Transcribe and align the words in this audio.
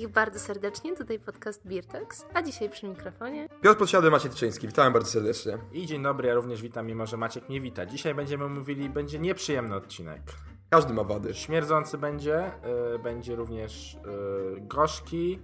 wszystkich 0.00 0.14
bardzo 0.14 0.38
serdecznie, 0.38 0.96
tutaj 0.96 1.18
podcast 1.18 1.62
Talks, 1.92 2.26
a 2.34 2.42
dzisiaj 2.42 2.70
przy 2.70 2.88
mikrofonie 2.88 3.48
Piotr 3.62 3.78
Podsiadły, 3.78 4.10
Maciej 4.10 4.30
Tyczyński. 4.30 4.66
Witam 4.66 4.92
bardzo 4.92 5.08
serdecznie. 5.08 5.58
I 5.72 5.86
dzień 5.86 6.02
dobry, 6.02 6.28
ja 6.28 6.34
również 6.34 6.62
witam, 6.62 6.86
mimo 6.86 7.06
że 7.06 7.16
Maciek 7.16 7.48
nie 7.48 7.60
wita. 7.60 7.86
Dzisiaj 7.86 8.14
będziemy 8.14 8.48
mówili, 8.48 8.90
będzie 8.90 9.18
nieprzyjemny 9.18 9.76
odcinek. 9.76 10.20
Każdy 10.70 10.94
ma 10.94 11.04
wady. 11.04 11.34
Śmierdzący 11.34 11.98
będzie, 11.98 12.52
y, 12.94 12.98
będzie 12.98 13.36
również 13.36 13.94
y, 13.94 13.98
gorzki, 14.60 15.38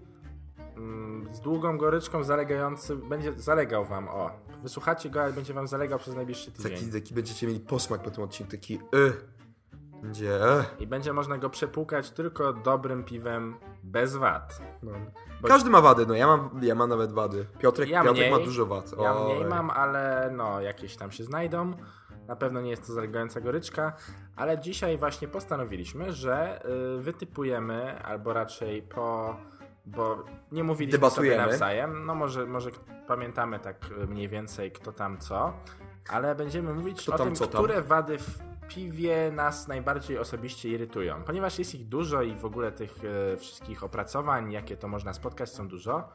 y, 1.30 1.34
z 1.34 1.40
długą 1.40 1.78
goryczką, 1.78 2.24
zalegający, 2.24 2.96
będzie 2.96 3.32
zalegał 3.32 3.84
wam, 3.84 4.08
o. 4.08 4.30
Wysłuchacie 4.62 5.10
go, 5.10 5.22
ale 5.22 5.32
będzie 5.32 5.54
wam 5.54 5.66
zalegał 5.66 5.98
przez 5.98 6.14
najbliższy 6.14 6.52
tydzień. 6.52 6.72
Taki, 6.72 6.92
taki 6.92 7.14
będziecie 7.14 7.46
mieli 7.46 7.60
posmak 7.60 8.02
po 8.02 8.10
tym 8.10 8.24
odcinku, 8.24 8.52
taki 8.52 8.74
y. 8.94 9.35
Będzie 10.02 10.44
y. 10.60 10.64
I 10.78 10.86
będzie 10.86 11.12
można 11.12 11.38
go 11.38 11.50
przepłukać 11.50 12.10
tylko 12.10 12.52
dobrym 12.52 13.04
piwem, 13.04 13.56
bez 13.82 14.16
wad. 14.16 14.60
No. 14.82 14.92
Bo- 15.42 15.48
Każdy 15.48 15.70
ma 15.70 15.80
wady, 15.80 16.06
no 16.06 16.14
ja 16.14 16.26
mam, 16.26 16.50
ja 16.62 16.74
mam 16.74 16.88
nawet 16.88 17.12
wady. 17.12 17.46
Piotrek, 17.58 17.88
Ja 17.88 18.02
Piotrek 18.02 18.18
mniej. 18.28 18.38
ma 18.40 18.44
dużo 18.46 18.66
wad. 18.66 18.92
Ja 19.02 19.16
Oj. 19.16 19.34
mniej 19.34 19.44
mam, 19.44 19.70
ale 19.70 20.30
no, 20.36 20.60
jakieś 20.60 20.96
tam 20.96 21.10
się 21.10 21.24
znajdą. 21.24 21.72
Na 22.28 22.36
pewno 22.36 22.60
nie 22.60 22.70
jest 22.70 22.86
to 22.86 22.92
zalegająca 22.92 23.40
goryczka, 23.40 23.92
ale 24.36 24.58
dzisiaj 24.58 24.98
właśnie 24.98 25.28
postanowiliśmy, 25.28 26.12
że 26.12 26.62
y, 26.98 27.00
wytypujemy, 27.02 28.02
albo 28.02 28.32
raczej 28.32 28.82
po. 28.82 29.36
Bo 29.86 30.24
nie 30.52 30.64
mówiliśmy 30.64 30.98
Debatujemy. 30.98 31.36
sobie 31.36 31.50
nawzajem. 31.50 32.06
No 32.06 32.14
może, 32.14 32.46
może 32.46 32.70
pamiętamy 33.06 33.58
tak 33.58 33.76
mniej 34.08 34.28
więcej 34.28 34.72
kto 34.72 34.92
tam 34.92 35.18
co, 35.18 35.52
ale 36.08 36.34
będziemy 36.34 36.74
mówić 36.74 37.02
Kto 37.02 37.14
o 37.14 37.18
tam, 37.18 37.26
tym, 37.26 37.36
co 37.36 37.46
tam. 37.46 37.62
które 37.64 37.82
wady 37.82 38.18
w 38.18 38.38
piwie 38.68 39.32
nas 39.32 39.68
najbardziej 39.68 40.18
osobiście 40.18 40.68
irytują. 40.68 41.22
Ponieważ 41.22 41.58
jest 41.58 41.74
ich 41.74 41.88
dużo 41.88 42.22
i 42.22 42.34
w 42.36 42.44
ogóle 42.44 42.72
tych 42.72 43.04
y, 43.04 43.36
wszystkich 43.36 43.84
opracowań, 43.84 44.52
jakie 44.52 44.76
to 44.76 44.88
można 44.88 45.12
spotkać, 45.12 45.52
są 45.52 45.68
dużo. 45.68 46.08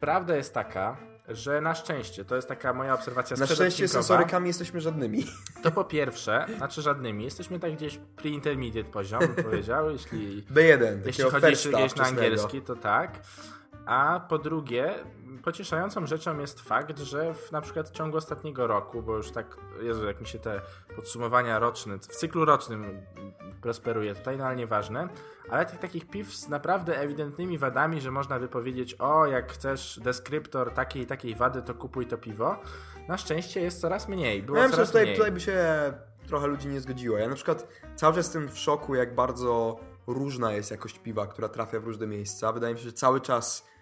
Prawda 0.00 0.36
jest 0.36 0.54
taka, 0.54 0.96
że 1.28 1.60
na 1.60 1.74
szczęście, 1.74 2.24
to 2.24 2.36
jest 2.36 2.48
taka 2.48 2.72
moja 2.72 2.94
obserwacja 2.94 3.36
Na 3.36 3.46
szczęście 3.46 3.88
sensorykami 3.88 4.46
jesteśmy 4.46 4.80
żadnymi. 4.80 5.26
to 5.62 5.70
po 5.70 5.84
pierwsze, 5.84 6.46
znaczy 6.56 6.82
żadnymi, 6.82 7.24
jesteśmy 7.24 7.58
tak 7.60 7.72
gdzieś 7.72 8.00
pre-intermediate 8.16 8.90
poziom, 8.90 9.20
bym 9.20 9.44
powiedział, 9.44 9.90
jeśli, 9.90 10.42
B1, 10.42 10.98
jeśli 11.06 11.24
chodzi 11.24 11.46
gdzieś 11.46 11.96
na 11.96 12.04
angielski, 12.04 12.62
to 12.62 12.76
tak. 12.76 13.20
A 13.86 14.20
po 14.28 14.38
drugie, 14.38 14.94
pocieszającą 15.42 16.06
rzeczą 16.06 16.38
jest 16.38 16.60
fakt, 16.60 16.98
że 16.98 17.34
w 17.34 17.52
na 17.52 17.60
przykład 17.60 17.88
w 17.88 17.92
ciągu 17.92 18.16
ostatniego 18.16 18.66
roku, 18.66 19.02
bo 19.02 19.16
już 19.16 19.30
tak, 19.30 19.56
Jezu, 19.82 20.06
jak 20.06 20.20
mi 20.20 20.26
się 20.26 20.38
te 20.38 20.60
podsumowania 20.96 21.58
roczne, 21.58 21.98
w 21.98 22.06
cyklu 22.06 22.44
rocznym 22.44 23.02
prosperuje 23.62 24.14
tutaj, 24.14 24.38
no 24.38 24.44
ale 24.44 24.56
nieważne, 24.56 25.08
ale 25.50 25.66
tych 25.66 25.78
takich 25.78 26.08
piw 26.08 26.34
z 26.34 26.48
naprawdę 26.48 26.98
ewidentnymi 26.98 27.58
wadami, 27.58 28.00
że 28.00 28.10
można 28.10 28.38
by 28.38 28.48
powiedzieć, 28.48 28.94
o, 28.94 29.26
jak 29.26 29.52
chcesz 29.52 30.00
deskryptor 30.02 30.70
takiej 30.70 31.02
i 31.02 31.06
takiej 31.06 31.34
wady, 31.34 31.62
to 31.62 31.74
kupuj 31.74 32.06
to 32.06 32.18
piwo. 32.18 32.56
Na 33.08 33.18
szczęście 33.18 33.60
jest 33.60 33.80
coraz 33.80 34.08
mniej. 34.08 34.42
Było 34.42 34.58
ja 34.58 34.68
coraz 34.68 34.80
że 34.80 34.86
tutaj, 34.86 35.02
mniej. 35.02 35.16
tutaj 35.16 35.32
by 35.32 35.40
się 35.40 35.58
trochę 36.26 36.46
ludzi 36.46 36.68
nie 36.68 36.80
zgodziło. 36.80 37.18
Ja 37.18 37.28
na 37.28 37.34
przykład 37.34 37.68
cały 37.96 38.14
czas 38.14 38.26
jestem 38.26 38.48
w 38.48 38.58
szoku, 38.58 38.94
jak 38.94 39.14
bardzo 39.14 39.80
różna 40.06 40.52
jest 40.52 40.70
jakość 40.70 40.98
piwa, 40.98 41.26
która 41.26 41.48
trafia 41.48 41.80
w 41.80 41.84
różne 41.84 42.06
miejsca. 42.06 42.52
Wydaje 42.52 42.74
mi 42.74 42.80
się, 42.80 42.86
że 42.86 42.92
cały 42.92 43.20
czas 43.20 43.73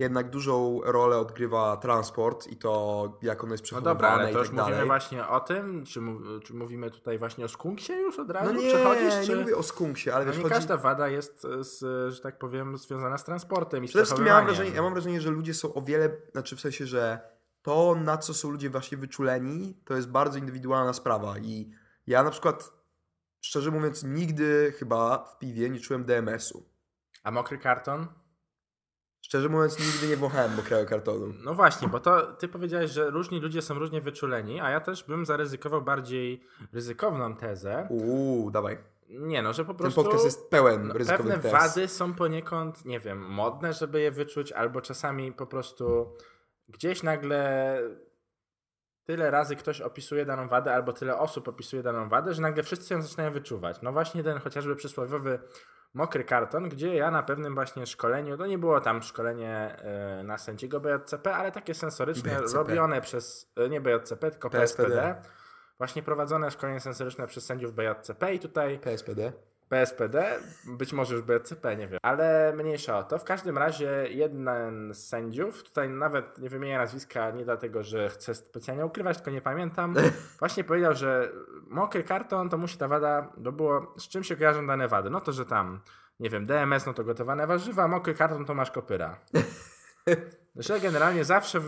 jednak 0.00 0.30
dużą 0.30 0.80
rolę 0.84 1.18
odgrywa 1.18 1.76
transport 1.76 2.46
i 2.46 2.56
to, 2.56 3.18
jak 3.22 3.44
ono 3.44 3.52
jest 3.54 3.62
No 3.62 3.66
przechowywane 3.66 3.94
dobra, 3.94 4.08
ale 4.08 4.30
i 4.30 4.32
to 4.32 4.38
tak 4.38 4.48
już 4.48 4.56
mówimy 4.56 4.70
dalej. 4.72 4.86
właśnie 4.86 5.28
o 5.28 5.40
tym, 5.40 5.84
czy, 5.86 6.00
czy 6.44 6.54
mówimy 6.54 6.90
tutaj 6.90 7.18
właśnie 7.18 7.44
o 7.44 7.48
skunksie 7.48 7.92
już 7.92 8.18
od 8.18 8.30
razu? 8.30 8.52
No 8.54 8.60
nie, 8.60 8.68
Przechodzisz, 8.68 9.14
czy... 9.26 9.28
nie 9.28 9.36
mówię 9.36 9.56
o 9.56 9.62
skunksie, 9.62 10.10
ale 10.10 10.24
No 10.24 10.30
wiesz, 10.30 10.36
nie 10.38 10.42
chodzi... 10.42 10.54
każda 10.54 10.76
wada 10.76 11.08
jest, 11.08 11.46
z, 11.60 11.78
że 12.14 12.20
tak 12.20 12.38
powiem, 12.38 12.78
związana 12.78 13.18
z 13.18 13.24
transportem 13.24 13.84
i 13.84 13.88
Przede 13.88 14.04
wszystkim 14.04 14.26
ja 14.26 14.34
mam, 14.34 14.44
wrażenie, 14.44 14.70
ja 14.70 14.82
mam 14.82 14.92
wrażenie, 14.92 15.20
że 15.20 15.30
ludzie 15.30 15.54
są 15.54 15.74
o 15.74 15.82
wiele, 15.82 16.10
znaczy 16.32 16.56
w 16.56 16.60
sensie, 16.60 16.86
że 16.86 17.20
to, 17.62 17.94
na 18.04 18.16
co 18.18 18.34
są 18.34 18.50
ludzie 18.50 18.70
właśnie 18.70 18.98
wyczuleni, 18.98 19.80
to 19.84 19.94
jest 19.96 20.10
bardzo 20.10 20.38
indywidualna 20.38 20.92
sprawa 20.92 21.38
i 21.38 21.70
ja 22.06 22.22
na 22.22 22.30
przykład, 22.30 22.72
szczerze 23.40 23.70
mówiąc, 23.70 24.04
nigdy 24.04 24.72
chyba 24.78 25.24
w 25.24 25.38
piwie 25.38 25.70
nie 25.70 25.80
czułem 25.80 26.04
DMS-u. 26.04 26.64
A 27.22 27.30
mokry 27.30 27.58
karton? 27.58 28.06
Szczerze 29.20 29.48
mówiąc, 29.48 29.78
nigdy 29.78 30.08
nie 30.08 30.16
wąchałem 30.16 30.54
mokrego 30.54 30.88
kartonu. 30.88 31.32
No 31.44 31.54
właśnie, 31.54 31.88
bo 31.88 32.00
to 32.00 32.32
ty 32.32 32.48
powiedziałeś, 32.48 32.90
że 32.90 33.10
różni 33.10 33.40
ludzie 33.40 33.62
są 33.62 33.78
różnie 33.78 34.00
wyczuleni, 34.00 34.60
a 34.60 34.70
ja 34.70 34.80
też 34.80 35.04
bym 35.04 35.26
zaryzykował 35.26 35.82
bardziej 35.82 36.44
ryzykowną 36.72 37.36
tezę. 37.36 37.86
Uuu, 37.90 38.50
dawaj. 38.50 38.78
Nie 39.08 39.42
no, 39.42 39.52
że 39.52 39.64
po 39.64 39.74
Ten 39.74 39.78
prostu... 39.78 40.02
podcast 40.02 40.24
jest 40.24 40.50
pełen 40.50 40.86
No, 40.88 40.94
ryzykownych 40.94 41.34
pewne 41.40 41.50
tez. 41.50 41.60
wady 41.74 41.88
są 41.88 42.14
poniekąd, 42.14 42.84
nie 42.84 43.00
wiem, 43.00 43.18
modne, 43.18 43.72
żeby 43.72 44.00
je 44.00 44.10
wyczuć, 44.10 44.52
albo 44.52 44.80
czasami 44.80 45.32
po 45.32 45.46
prostu 45.46 46.12
gdzieś 46.68 47.02
nagle 47.02 47.78
tyle 49.04 49.30
razy 49.30 49.56
ktoś 49.56 49.80
opisuje 49.80 50.24
daną 50.24 50.48
wadę, 50.48 50.74
albo 50.74 50.92
tyle 50.92 51.18
osób 51.18 51.48
opisuje 51.48 51.82
daną 51.82 52.08
wadę, 52.08 52.34
że 52.34 52.42
nagle 52.42 52.62
wszyscy 52.62 52.94
ją 52.94 53.02
zaczynają 53.02 53.32
wyczuwać. 53.32 53.82
No 53.82 53.92
właśnie 53.92 54.22
ten 54.24 54.38
chociażby 54.38 54.76
przysłowiowy 54.76 55.38
mokry 55.94 56.24
karton, 56.24 56.68
gdzie 56.68 56.94
ja 56.94 57.10
na 57.10 57.22
pewnym 57.22 57.54
właśnie 57.54 57.86
szkoleniu, 57.86 58.36
to 58.36 58.46
nie 58.46 58.58
było 58.58 58.80
tam 58.80 59.02
szkolenie 59.02 59.76
e, 59.78 60.22
na 60.22 60.38
sędziego 60.38 60.80
BJCP, 60.80 61.34
ale 61.34 61.52
takie 61.52 61.74
sensoryczne, 61.74 62.30
BJCP. 62.30 62.58
robione 62.58 63.00
przez, 63.00 63.52
e, 63.56 63.68
nie 63.68 63.80
BJCP, 63.80 64.30
tylko 64.30 64.50
PSPD. 64.50 64.88
PSPD. 64.88 65.22
Właśnie 65.78 66.02
prowadzone 66.02 66.50
szkolenie 66.50 66.80
sensoryczne 66.80 67.26
przez 67.26 67.46
sędziów 67.46 67.74
BJCP 67.74 68.34
i 68.34 68.38
tutaj 68.38 68.78
PSPD. 68.78 69.32
PSPD, 69.70 70.38
być 70.64 70.92
może 70.92 71.14
już 71.14 71.24
BCP, 71.24 71.76
nie 71.76 71.88
wiem. 71.88 71.98
Ale 72.02 72.52
mniejsza 72.56 72.98
o 72.98 73.02
to. 73.02 73.18
W 73.18 73.24
każdym 73.24 73.58
razie 73.58 74.06
jeden 74.10 74.50
z 74.94 75.08
sędziów, 75.08 75.62
tutaj 75.62 75.88
nawet 75.88 76.38
nie 76.38 76.48
wymienię 76.48 76.78
nazwiska, 76.78 77.30
nie 77.30 77.44
dlatego, 77.44 77.82
że 77.82 78.08
chcę 78.08 78.34
specjalnie 78.34 78.86
ukrywać, 78.86 79.16
tylko 79.16 79.30
nie 79.30 79.40
pamiętam, 79.40 79.94
właśnie 80.38 80.64
powiedział, 80.64 80.94
że 80.94 81.32
mokry 81.66 82.04
karton 82.04 82.48
to 82.48 82.58
musi 82.58 82.78
ta 82.78 82.88
wada, 82.88 83.32
to 83.44 83.52
było, 83.52 83.94
z 83.98 84.08
czym 84.08 84.24
się 84.24 84.36
kojarzą 84.36 84.66
dane 84.66 84.88
wady? 84.88 85.10
No 85.10 85.20
to, 85.20 85.32
że 85.32 85.46
tam, 85.46 85.80
nie 86.20 86.30
wiem, 86.30 86.46
DMS, 86.46 86.86
no 86.86 86.94
to 86.94 87.04
gotowane 87.04 87.46
warzywa, 87.46 87.88
mokry 87.88 88.14
karton 88.14 88.44
to 88.44 88.54
masz 88.54 88.70
kopyra. 88.70 89.16
Że 90.56 90.80
generalnie 90.80 91.24
zawsze, 91.24 91.60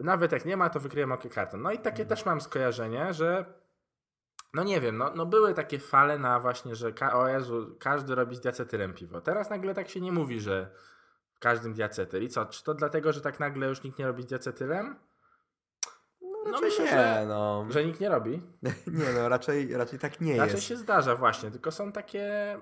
nawet 0.00 0.32
jak 0.32 0.44
nie 0.44 0.56
ma, 0.56 0.70
to 0.70 0.80
wykryje 0.80 1.06
mokry 1.06 1.30
karton. 1.30 1.62
No 1.62 1.72
i 1.72 1.78
takie 1.78 2.06
też 2.06 2.26
mam 2.26 2.40
skojarzenie, 2.40 3.14
że 3.14 3.44
no 4.56 4.64
nie 4.64 4.80
wiem, 4.80 4.96
no, 4.96 5.10
no 5.14 5.26
były 5.26 5.54
takie 5.54 5.78
fale 5.78 6.18
na 6.18 6.40
właśnie, 6.40 6.74
że 6.74 6.92
ka- 6.92 7.12
o 7.18 7.28
Jezu, 7.28 7.76
każdy 7.80 8.14
robi 8.14 8.36
z 8.36 8.40
diacetylem 8.40 8.94
piwo. 8.94 9.20
Teraz 9.20 9.50
nagle 9.50 9.74
tak 9.74 9.88
się 9.88 10.00
nie 10.00 10.12
mówi, 10.12 10.40
że 10.40 10.70
w 11.34 11.38
każdym 11.38 11.74
diacetyl. 11.74 12.22
I 12.22 12.28
co, 12.28 12.46
czy 12.46 12.64
to 12.64 12.74
dlatego, 12.74 13.12
że 13.12 13.20
tak 13.20 13.40
nagle 13.40 13.68
już 13.68 13.82
nikt 13.82 13.98
nie 13.98 14.06
robi 14.06 14.22
z 14.22 14.26
diacetylem? 14.26 14.96
No, 16.22 16.52
Raczej 16.52 16.68
myślę, 16.68 16.84
nie, 16.84 16.90
że, 16.90 17.24
no. 17.28 17.66
że 17.70 17.84
nikt 17.84 18.00
nie 18.00 18.08
robi. 18.08 18.42
Nie 18.86 19.12
no, 19.14 19.28
raczej, 19.28 19.76
raczej 19.76 19.98
tak 19.98 20.20
nie 20.20 20.36
Raczej 20.36 20.54
jest. 20.54 20.66
się 20.66 20.76
zdarza 20.76 21.16
właśnie, 21.16 21.50
tylko 21.50 21.70
są 21.70 21.92
takie, 21.92 22.56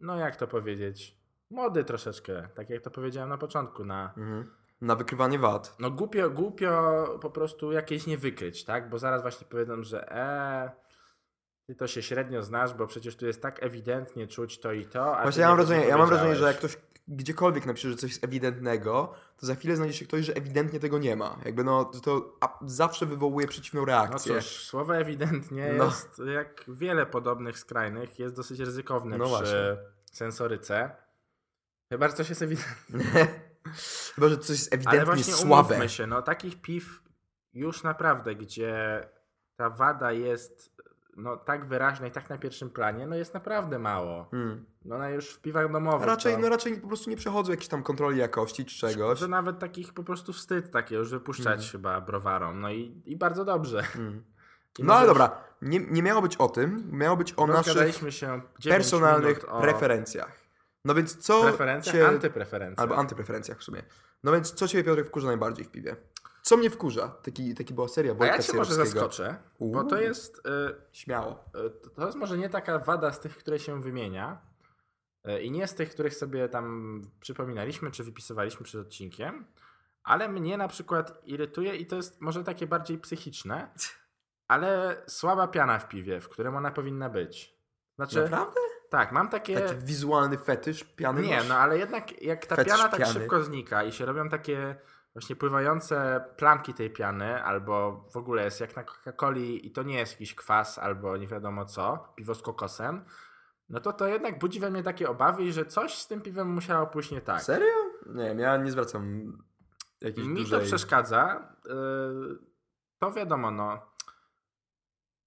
no 0.00 0.16
jak 0.16 0.36
to 0.36 0.46
powiedzieć, 0.46 1.18
mody 1.50 1.84
troszeczkę, 1.84 2.48
tak 2.54 2.70
jak 2.70 2.82
to 2.82 2.90
powiedziałem 2.90 3.28
na 3.28 3.38
początku, 3.38 3.84
na 3.84 4.12
Mhm. 4.16 4.50
Na 4.80 4.94
wykrywanie 4.94 5.38
wad. 5.38 5.76
no 5.78 5.90
głupio, 5.90 6.30
głupio 6.30 7.04
po 7.22 7.30
prostu 7.30 7.72
jakieś 7.72 8.06
nie 8.06 8.18
wykryć, 8.18 8.64
tak? 8.64 8.90
Bo 8.90 8.98
zaraz 8.98 9.22
właśnie 9.22 9.46
powiedzą, 9.50 9.82
że 9.82 10.12
e, 10.12 10.70
ty 11.68 11.74
to 11.74 11.86
się 11.86 12.02
średnio 12.02 12.42
znasz, 12.42 12.74
bo 12.74 12.86
przecież 12.86 13.16
tu 13.16 13.26
jest 13.26 13.42
tak 13.42 13.62
ewidentnie 13.62 14.26
czuć 14.26 14.60
to 14.60 14.72
i 14.72 14.86
to. 14.86 15.18
A 15.18 15.22
Właśnie 15.22 15.42
ja 15.42 15.48
mam 15.48 15.58
nie- 15.58 15.64
wrażenie, 15.64 15.82
nie 15.84 15.88
ja 15.90 15.98
mam 15.98 16.08
wrażenie, 16.08 16.36
że 16.36 16.46
jak 16.46 16.56
ktoś 16.58 16.76
gdziekolwiek 17.08 17.66
napisze, 17.66 17.90
że 17.90 17.96
coś 17.96 18.10
jest 18.10 18.24
ewidentnego, 18.24 19.14
to 19.36 19.46
za 19.46 19.54
chwilę 19.54 19.76
znajdzie 19.76 19.94
się 19.98 20.04
ktoś, 20.06 20.24
że 20.24 20.34
ewidentnie 20.34 20.80
tego 20.80 20.98
nie 20.98 21.16
ma. 21.16 21.38
Jakby 21.44 21.64
no, 21.64 21.84
to, 21.84 22.38
zawsze 22.66 23.06
wywołuje 23.06 23.46
przeciwną 23.48 23.80
No 23.80 23.86
reakcję. 23.86 24.34
cóż, 24.34 24.44
słowo 24.46 24.96
ewidentnie 24.96 25.72
No. 25.76 25.84
jest, 25.84 26.22
jak 26.34 26.64
wiele 26.68 27.06
podobnych 27.06 27.58
skrajnych, 27.58 28.18
jest 28.18 28.34
dosyć 28.34 28.60
ryzykowne 28.60 29.18
No 29.18 29.24
przy 29.24 29.30
właśnie. 29.34 29.76
sensoryce. 30.12 30.90
Chyba, 31.92 32.08
że 32.08 32.14
coś 32.14 32.28
jest 32.28 32.42
ewidentne. 32.42 33.04
Chyba, 34.14 34.28
że 34.28 34.38
coś 34.38 34.48
jest 34.50 34.72
Ale 34.72 34.76
ewidentnie 34.82 35.04
właśnie 35.04 35.32
słabe. 35.34 35.88
się, 35.88 36.06
no 36.06 36.22
takich 36.22 36.60
piw 36.60 37.02
już 37.52 37.82
naprawdę, 37.82 38.34
gdzie 38.34 39.00
ta 39.56 39.70
wada 39.70 40.12
jest 40.12 40.78
no 41.18 41.36
tak 41.36 41.64
wyraźna 41.64 42.06
i 42.06 42.10
tak 42.10 42.30
na 42.30 42.38
pierwszym 42.38 42.70
planie, 42.70 43.06
no 43.06 43.16
jest 43.16 43.34
naprawdę 43.34 43.78
mało. 43.78 44.28
Hmm. 44.30 44.64
No 44.84 44.96
ona 44.96 45.10
już 45.10 45.30
w 45.30 45.40
piwach 45.40 45.72
domowych. 45.72 46.06
Raczej, 46.06 46.34
to, 46.34 46.40
no 46.40 46.48
raczej 46.48 46.80
po 46.80 46.88
prostu 46.88 47.10
nie 47.10 47.16
przechodzą 47.16 47.50
jakieś 47.50 47.68
tam 47.68 47.82
kontroli 47.82 48.18
jakości 48.18 48.64
czy 48.64 48.78
czegoś. 48.78 49.18
Że 49.18 49.28
nawet 49.28 49.58
takich 49.58 49.92
po 49.92 50.04
prostu 50.04 50.32
wstyd 50.32 50.70
takie 50.70 50.96
już 50.96 51.10
wypuszczać 51.10 51.58
Mm. 51.58 51.72
chyba 51.72 52.00
browarom. 52.00 52.60
No 52.60 52.70
i, 52.70 53.02
i 53.06 53.16
bardzo 53.16 53.44
dobrze. 53.44 53.82
Hmm. 53.82 54.24
I 54.78 54.84
No 54.84 54.92
ale 54.92 55.06
może 55.06 55.18
dobra, 55.18 55.44
nie, 55.62 55.80
nie 55.80 56.02
miało 56.02 56.22
być 56.22 56.36
o 56.36 56.48
tym, 56.48 56.88
miało 56.92 57.16
być 57.16 57.34
o 57.36 57.46
już 57.46 57.50
naszych 57.50 57.66
rozgadaliśmy 57.66 58.12
się 58.12 58.40
9 58.58 58.76
personalnych 58.76 59.54
o 59.54 59.60
preferencjach. 59.60 60.48
No 60.84 60.94
więc 60.94 61.16
co 61.16 61.42
preferencjach, 61.42 61.94
cię... 61.94 62.08
antypreferencjach. 62.08 62.82
Albo 62.82 62.96
antypreferencjach 62.96 63.58
w 63.58 63.62
sumie. 63.62 63.82
No 64.24 64.32
więc 64.32 64.52
co 64.52 64.68
ciebie, 64.68 64.84
Piotr, 64.84 65.04
wkurza 65.04 65.26
najbardziej 65.26 65.64
w 65.64 65.70
piwie? 65.70 65.96
Co 66.42 66.56
mnie 66.56 66.70
wkurza? 66.70 67.08
Taki, 67.08 67.54
taki 67.54 67.74
była 67.74 67.88
seria 67.88 68.12
A 68.12 68.14
Wojtka 68.14 68.36
ja 68.36 68.42
cię 68.42 68.52
może 68.56 68.74
zaskoczę, 68.74 69.36
bo 69.60 69.84
to 69.84 69.96
Uuu. 69.96 70.04
jest... 70.04 70.38
Y, 70.38 70.40
Śmiało. 70.92 71.44
y, 71.86 71.90
to 71.90 72.06
jest 72.06 72.18
może 72.18 72.38
nie 72.38 72.48
taka 72.48 72.78
wada 72.78 73.12
z 73.12 73.20
tych, 73.20 73.36
które 73.38 73.58
się 73.58 73.82
wymienia, 73.82 74.48
E, 75.24 75.42
I 75.42 75.50
nie 75.50 75.66
z 75.66 75.74
tych, 75.74 75.90
których 75.90 76.14
sobie 76.14 76.48
tam 76.48 77.02
przypominaliśmy, 77.20 77.90
czy 77.90 78.04
wypisywaliśmy 78.04 78.64
przed 78.64 78.80
odcinkiem, 78.86 79.46
ale 80.02 80.28
mnie 80.28 80.56
na 80.56 80.68
przykład 80.68 81.22
irytuje 81.26 81.76
i 81.76 81.86
to 81.86 81.96
jest 81.96 82.20
może 82.20 82.44
takie 82.44 82.66
bardziej 82.66 82.98
psychiczne, 82.98 83.70
ale 84.48 85.02
słaba 85.06 85.48
piana 85.48 85.78
w 85.78 85.88
piwie, 85.88 86.20
w 86.20 86.28
którym 86.28 86.56
ona 86.56 86.70
powinna 86.70 87.08
być. 87.08 87.58
Znaczy, 87.96 88.22
Naprawdę? 88.22 88.60
tak, 88.90 89.12
mam 89.12 89.28
takie... 89.28 89.60
Taki 89.60 89.80
wizualny 89.84 90.38
fetysz 90.38 90.84
piany 90.84 91.22
Nie, 91.22 91.36
masz? 91.36 91.48
no 91.48 91.54
ale 91.58 91.78
jednak 91.78 92.22
jak 92.22 92.46
ta 92.46 92.56
Fetysz 92.56 92.72
piana 92.76 92.88
tak 92.88 93.00
piany. 93.00 93.12
szybko 93.12 93.42
znika 93.42 93.84
i 93.84 93.92
się 93.92 94.06
robią 94.06 94.28
takie 94.28 94.76
właśnie 95.12 95.36
pływające 95.36 96.24
plamki 96.36 96.74
tej 96.74 96.90
piany, 96.90 97.44
albo 97.44 98.04
w 98.12 98.16
ogóle 98.16 98.44
jest 98.44 98.60
jak 98.60 98.76
na 98.76 98.84
Coca-Coli 98.84 99.66
i 99.66 99.70
to 99.70 99.82
nie 99.82 99.98
jest 99.98 100.12
jakiś 100.12 100.34
kwas, 100.34 100.78
albo 100.78 101.16
nie 101.16 101.26
wiadomo 101.26 101.64
co, 101.64 102.12
piwo 102.16 102.34
z 102.34 102.42
kokosem, 102.42 103.04
no 103.68 103.80
to 103.80 103.92
to 103.92 104.06
jednak 104.06 104.38
budzi 104.38 104.60
we 104.60 104.70
mnie 104.70 104.82
takie 104.82 105.10
obawy, 105.10 105.52
że 105.52 105.66
coś 105.66 105.94
z 105.94 106.06
tym 106.06 106.20
piwem 106.20 106.48
musiało 106.48 106.86
pójść 106.86 107.10
nie 107.10 107.20
tak. 107.20 107.42
Serio? 107.42 107.74
Nie 108.06 108.24
wiem, 108.24 108.38
ja 108.38 108.56
nie 108.56 108.70
zwracam 108.70 109.32
jakiejś 110.00 110.26
Mi 110.26 110.36
dużej... 110.36 110.60
to 110.60 110.66
przeszkadza. 110.66 111.48
Yy, 111.64 112.38
To 112.98 113.12
wiadomo, 113.12 113.50
no. 113.50 113.92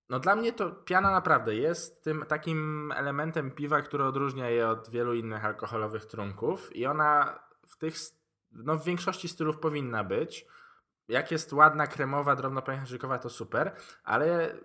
No 0.09 0.19
dla 0.19 0.35
mnie 0.35 0.53
to 0.53 0.71
piana 0.71 1.11
naprawdę 1.11 1.55
jest 1.55 2.03
tym 2.03 2.25
takim 2.27 2.91
elementem 2.95 3.51
piwa, 3.51 3.81
który 3.81 4.03
odróżnia 4.03 4.49
je 4.49 4.67
od 4.67 4.89
wielu 4.89 5.13
innych 5.13 5.45
alkoholowych 5.45 6.05
trunków 6.05 6.75
i 6.75 6.85
ona 6.85 7.39
w 7.67 7.77
tych, 7.77 7.95
no 8.51 8.77
w 8.77 8.85
większości 8.85 9.27
stylów 9.27 9.57
powinna 9.57 10.03
być. 10.03 10.45
Jak 11.07 11.31
jest 11.31 11.53
ładna, 11.53 11.87
kremowa, 11.87 12.35
drobnopęcherzykowa 12.35 13.19
to 13.19 13.29
super, 13.29 13.71
ale 14.03 14.55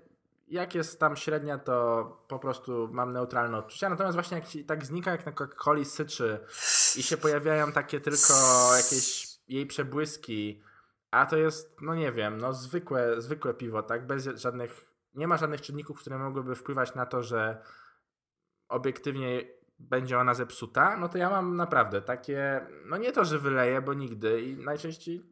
jak 0.48 0.74
jest 0.74 1.00
tam 1.00 1.16
średnia, 1.16 1.58
to 1.58 2.04
po 2.28 2.38
prostu 2.38 2.88
mam 2.92 3.12
neutralne 3.12 3.58
odczucia. 3.58 3.88
Natomiast 3.88 4.16
właśnie 4.16 4.38
jak 4.38 4.66
tak 4.66 4.86
znika, 4.86 5.10
jak 5.10 5.26
na 5.26 5.32
Coca-Coli 5.32 5.84
syczy 5.84 6.38
i 6.96 7.02
się 7.02 7.16
pojawiają 7.16 7.72
takie 7.72 8.00
tylko 8.00 8.34
jakieś 8.76 9.28
jej 9.48 9.66
przebłyski, 9.66 10.62
a 11.10 11.26
to 11.26 11.36
jest, 11.36 11.76
no 11.80 11.94
nie 11.94 12.12
wiem, 12.12 12.38
no 12.38 12.54
zwykłe, 12.54 13.20
zwykłe 13.22 13.54
piwo, 13.54 13.82
tak? 13.82 14.06
Bez 14.06 14.24
żadnych, 14.24 14.86
nie 15.14 15.28
ma 15.28 15.36
żadnych 15.36 15.60
czynników, 15.60 16.00
które 16.00 16.18
mogłyby 16.18 16.54
wpływać 16.54 16.94
na 16.94 17.06
to, 17.06 17.22
że 17.22 17.62
obiektywnie 18.68 19.44
będzie 19.78 20.18
ona 20.18 20.34
zepsuta, 20.34 20.96
no 20.96 21.08
to 21.08 21.18
ja 21.18 21.30
mam 21.30 21.56
naprawdę 21.56 22.02
takie, 22.02 22.66
no 22.86 22.96
nie 22.96 23.12
to, 23.12 23.24
że 23.24 23.38
wyleję, 23.38 23.80
bo 23.80 23.94
nigdy 23.94 24.42
i 24.42 24.56
najczęściej, 24.56 25.22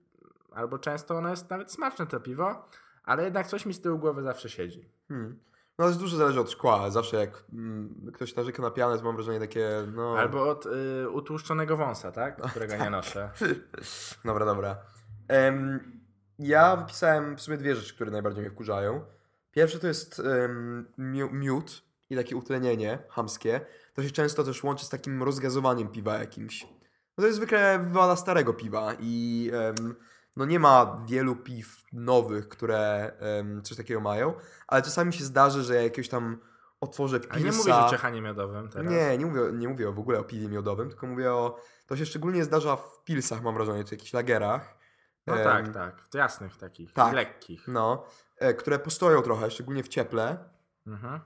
albo 0.53 0.79
często 0.79 1.17
ono 1.17 1.31
jest 1.31 1.51
nawet 1.51 1.73
smaczne 1.73 2.07
to 2.07 2.21
piwo, 2.21 2.69
ale 3.05 3.25
jednak 3.25 3.47
coś 3.47 3.67
mi 3.67 3.75
z 3.75 3.81
tyłu 3.81 3.99
głowy 3.99 4.23
zawsze 4.23 4.51
siedzi. 4.51 4.89
Hmm. 5.09 5.39
No 5.79 5.91
to 5.91 5.99
dużo 5.99 6.17
zależy 6.17 6.41
od 6.41 6.51
szkła. 6.51 6.91
Zawsze 6.91 7.17
jak 7.17 7.45
mm, 7.53 8.11
ktoś 8.15 8.37
narzeka 8.37 8.63
na 8.63 8.71
pianę, 8.71 8.99
to 8.99 9.05
mam 9.05 9.17
wrażenie 9.17 9.41
takie, 9.41 9.69
no... 9.95 10.19
Albo 10.19 10.51
od 10.51 10.67
y, 10.67 11.11
utłuszczonego 11.11 11.77
wąsa, 11.77 12.13
tak? 12.13 12.43
Którego 12.51 12.77
nie 12.77 12.91
noszę. 12.91 13.31
Dobra, 14.25 14.47
dobra. 14.47 14.77
Em, 15.29 15.81
ja 16.39 16.77
wypisałem 16.77 17.37
w 17.37 17.41
sumie 17.41 17.57
dwie 17.57 17.77
rzeczy, 17.77 17.95
które 17.95 18.11
najbardziej 18.11 18.43
mnie 18.43 18.51
wkurzają. 18.51 19.05
Pierwsze 19.53 19.79
to 19.79 19.87
jest 19.87 20.23
miu- 20.99 21.33
miód 21.33 21.83
i 22.11 22.17
takie 22.17 22.37
utlenienie 22.37 22.99
hamskie. 23.09 23.61
To 23.95 24.03
się 24.03 24.11
często 24.11 24.45
też 24.45 24.65
łączy 24.65 24.85
z 24.85 24.89
takim 24.89 25.23
rozgazowaniem 25.23 25.89
piwa 25.89 26.19
jakimś. 26.19 26.63
No 27.19 27.23
to 27.23 27.27
jest 27.27 27.37
zwykle 27.37 27.79
wywala 27.79 28.17
starego 28.17 28.55
piwa 28.55 28.93
i 29.01 29.51
em, 29.53 29.95
no 30.37 30.45
nie 30.45 30.59
ma 30.59 31.05
wielu 31.07 31.37
piw 31.37 31.85
nowych, 31.93 32.49
które 32.49 33.13
em, 33.19 33.63
coś 33.63 33.77
takiego 33.77 34.01
mają, 34.01 34.35
ale 34.67 34.83
czasami 34.83 35.13
się 35.13 35.25
zdarzy, 35.25 35.63
że 35.63 35.75
ja 35.75 35.83
jakiegoś 35.83 36.09
tam 36.09 36.41
otworzę 36.81 37.21
pilsa. 37.21 37.35
A 37.35 37.39
nie 37.39 37.53
mówisz 37.53 37.75
o 37.75 37.89
ciechanie 37.91 38.23
miodowym 38.23 38.69
teraz? 38.69 38.93
Nie, 38.93 39.19
nie 39.19 39.27
mówię, 39.27 39.41
nie 39.53 39.69
mówię 39.69 39.93
w 39.93 39.99
ogóle 39.99 40.19
o 40.19 40.25
piwie 40.25 40.49
miodowym, 40.49 40.89
tylko 40.89 41.07
mówię 41.07 41.33
o. 41.33 41.61
To 41.87 41.97
się 41.97 42.07
szczególnie 42.07 42.45
zdarza 42.45 42.77
w 42.77 43.05
pilsach, 43.05 43.43
mam 43.43 43.55
wrażenie, 43.55 43.85
czy 43.85 43.95
jakichś 43.95 44.13
lagerach. 44.13 44.77
No 45.27 45.37
Em, 45.37 45.45
tak, 45.45 45.75
tak. 45.75 46.09
W 46.11 46.15
jasnych 46.15 46.57
takich, 46.57 46.93
tak. 46.93 47.15
lekkich. 47.15 47.69
No, 47.69 48.05
e, 48.39 48.55
które 48.55 48.79
postoją 48.79 49.23
trochę, 49.23 49.51
szczególnie 49.51 49.83
w 49.83 49.89
cieple. 49.89 50.39
Mhm. 50.87 51.21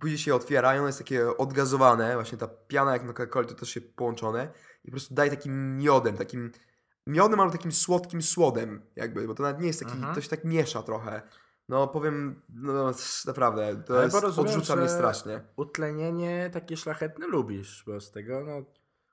Później 0.00 0.18
się 0.18 0.34
otwiera 0.34 0.74
i 0.74 0.78
ono 0.78 0.86
jest 0.86 0.98
takie 0.98 1.36
odgazowane. 1.36 2.14
Właśnie 2.14 2.38
ta 2.38 2.48
piana, 2.48 2.92
jak 2.92 3.04
na 3.04 3.12
Coca-Coli, 3.12 3.46
to 3.46 3.54
też 3.54 3.68
się 3.70 3.80
połączone. 3.80 4.52
I 4.84 4.88
po 4.88 4.90
prostu 4.92 5.14
daje 5.14 5.30
takim 5.30 5.76
miodem, 5.78 6.16
takim 6.16 6.50
miodem, 7.06 7.40
ale 7.40 7.50
takim 7.50 7.72
słodkim 7.72 8.22
słodem, 8.22 8.82
jakby, 8.96 9.26
bo 9.28 9.34
to 9.34 9.42
nawet 9.42 9.60
nie 9.60 9.66
jest 9.66 9.80
taki, 9.80 9.92
Mhm. 9.92 10.14
to 10.14 10.20
się 10.20 10.28
tak 10.28 10.44
miesza 10.44 10.82
trochę. 10.82 11.22
No 11.68 11.88
powiem, 11.88 12.42
no 12.54 12.92
naprawdę, 13.26 13.82
to 13.86 13.94
Ale 13.94 14.04
jest, 14.04 14.20
rozumiem, 14.20 14.50
odrzuca 14.50 14.76
mnie 14.76 14.88
strasznie. 14.88 15.40
Utlenienie 15.56 16.50
takie 16.52 16.76
szlachetne 16.76 17.26
lubisz, 17.26 17.84
bo 17.86 18.00
z 18.00 18.10
tego, 18.10 18.40
no, 18.44 18.62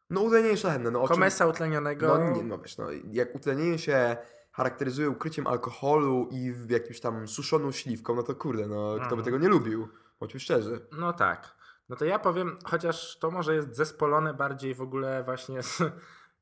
No 0.10 0.22
utlenienie 0.22 0.58
szlachetne, 0.58 0.92
no 0.92 1.02
o 1.02 1.08
czym- 1.08 1.14
komesa 1.16 1.48
utlenionego... 1.48 2.08
No 2.08 2.32
nie, 2.32 2.44
no 2.44 2.58
wiesz, 2.60 2.78
no, 2.78 2.88
jak 3.12 3.36
utlenienie 3.36 3.80
się 3.80 4.18
charakteryzuje 4.52 5.10
ukryciem 5.10 5.48
alkoholu 5.48 6.28
i 6.32 6.52
w 6.52 6.70
jakimś 6.70 7.00
tam 7.00 7.28
suszoną 7.28 7.72
śliwką, 7.72 8.16
no 8.16 8.24
to 8.24 8.36
kurde, 8.36 8.68
no 8.68 8.92
kto 8.96 9.00
by 9.00 9.04
Mhm. 9.06 9.24
tego 9.24 9.38
nie 9.38 9.48
lubił? 9.48 9.88
Bądźmy 10.20 10.40
szczerzy. 10.40 10.88
No 10.92 11.14
tak. 11.14 11.56
No 11.90 11.96
to 11.96 12.06
ja 12.06 12.20
powiem, 12.20 12.58
chociaż 12.66 13.18
to 13.20 13.32
może 13.32 13.56
jest 13.56 13.76
zespolone 13.76 14.34
bardziej 14.34 14.76
w 14.76 14.82
ogóle 14.82 15.24
właśnie 15.24 15.64
z, 15.64 15.78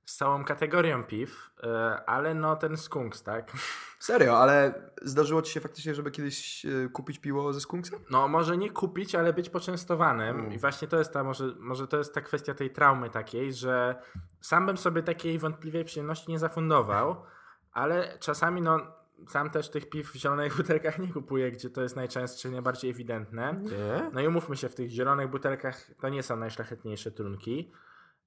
z 0.06 0.16
całą 0.16 0.46
kategorią 0.46 1.04
piw, 1.04 1.52
e, 1.64 1.70
ale 2.06 2.34
no 2.34 2.56
ten 2.56 2.78
skunks, 2.78 3.24
tak? 3.24 3.52
Serio, 4.00 4.38
ale 4.38 4.74
zdarzyło 5.02 5.42
ci 5.42 5.54
się 5.54 5.60
faktycznie, 5.60 5.96
żeby 5.96 6.12
kiedyś 6.12 6.66
e, 6.66 6.90
kupić 6.90 7.20
piwo 7.20 7.54
ze 7.54 7.62
skunksem? 7.62 8.00
No 8.10 8.28
może 8.28 8.58
nie 8.58 8.72
kupić, 8.72 9.16
ale 9.16 9.34
być 9.34 9.50
poczęstowanym 9.50 10.40
Mm. 10.40 10.54
i 10.54 10.58
właśnie 10.58 10.88
to 10.88 10.98
jest 10.98 11.14
ta, 11.14 11.24
może, 11.24 11.54
może 11.60 11.88
to 11.88 11.98
jest 11.98 12.14
ta 12.14 12.22
kwestia 12.22 12.54
tej 12.54 12.70
traumy 12.70 13.10
takiej, 13.10 13.54
że 13.54 14.02
sam 14.42 14.66
bym 14.66 14.78
sobie 14.78 15.04
takiej 15.04 15.40
wątpliwej 15.40 15.86
przyjemności 15.86 16.32
nie 16.32 16.40
zafundował, 16.40 17.24
ale 17.72 18.18
czasami 18.20 18.62
no 18.62 18.97
sam 19.28 19.50
też 19.50 19.70
tych 19.70 19.90
piw 19.90 20.12
w 20.12 20.16
zielonych 20.16 20.56
butelkach 20.58 21.00
nie 21.00 21.08
kupuję, 21.08 21.52
gdzie 21.52 21.70
to 21.70 21.82
jest 21.82 21.96
najczęstsze, 21.96 22.50
najbardziej 22.50 22.92
ewidentne. 22.92 23.62
Nie. 23.64 24.12
No 24.14 24.22
i 24.22 24.28
umówmy 24.28 24.58
się, 24.58 24.70
w 24.70 24.76
tych 24.76 24.90
zielonych 24.90 25.30
butelkach 25.30 25.92
to 26.02 26.10
nie 26.10 26.24
są 26.24 26.38
najszlachetniejsze 26.38 27.12
trunki. 27.12 27.72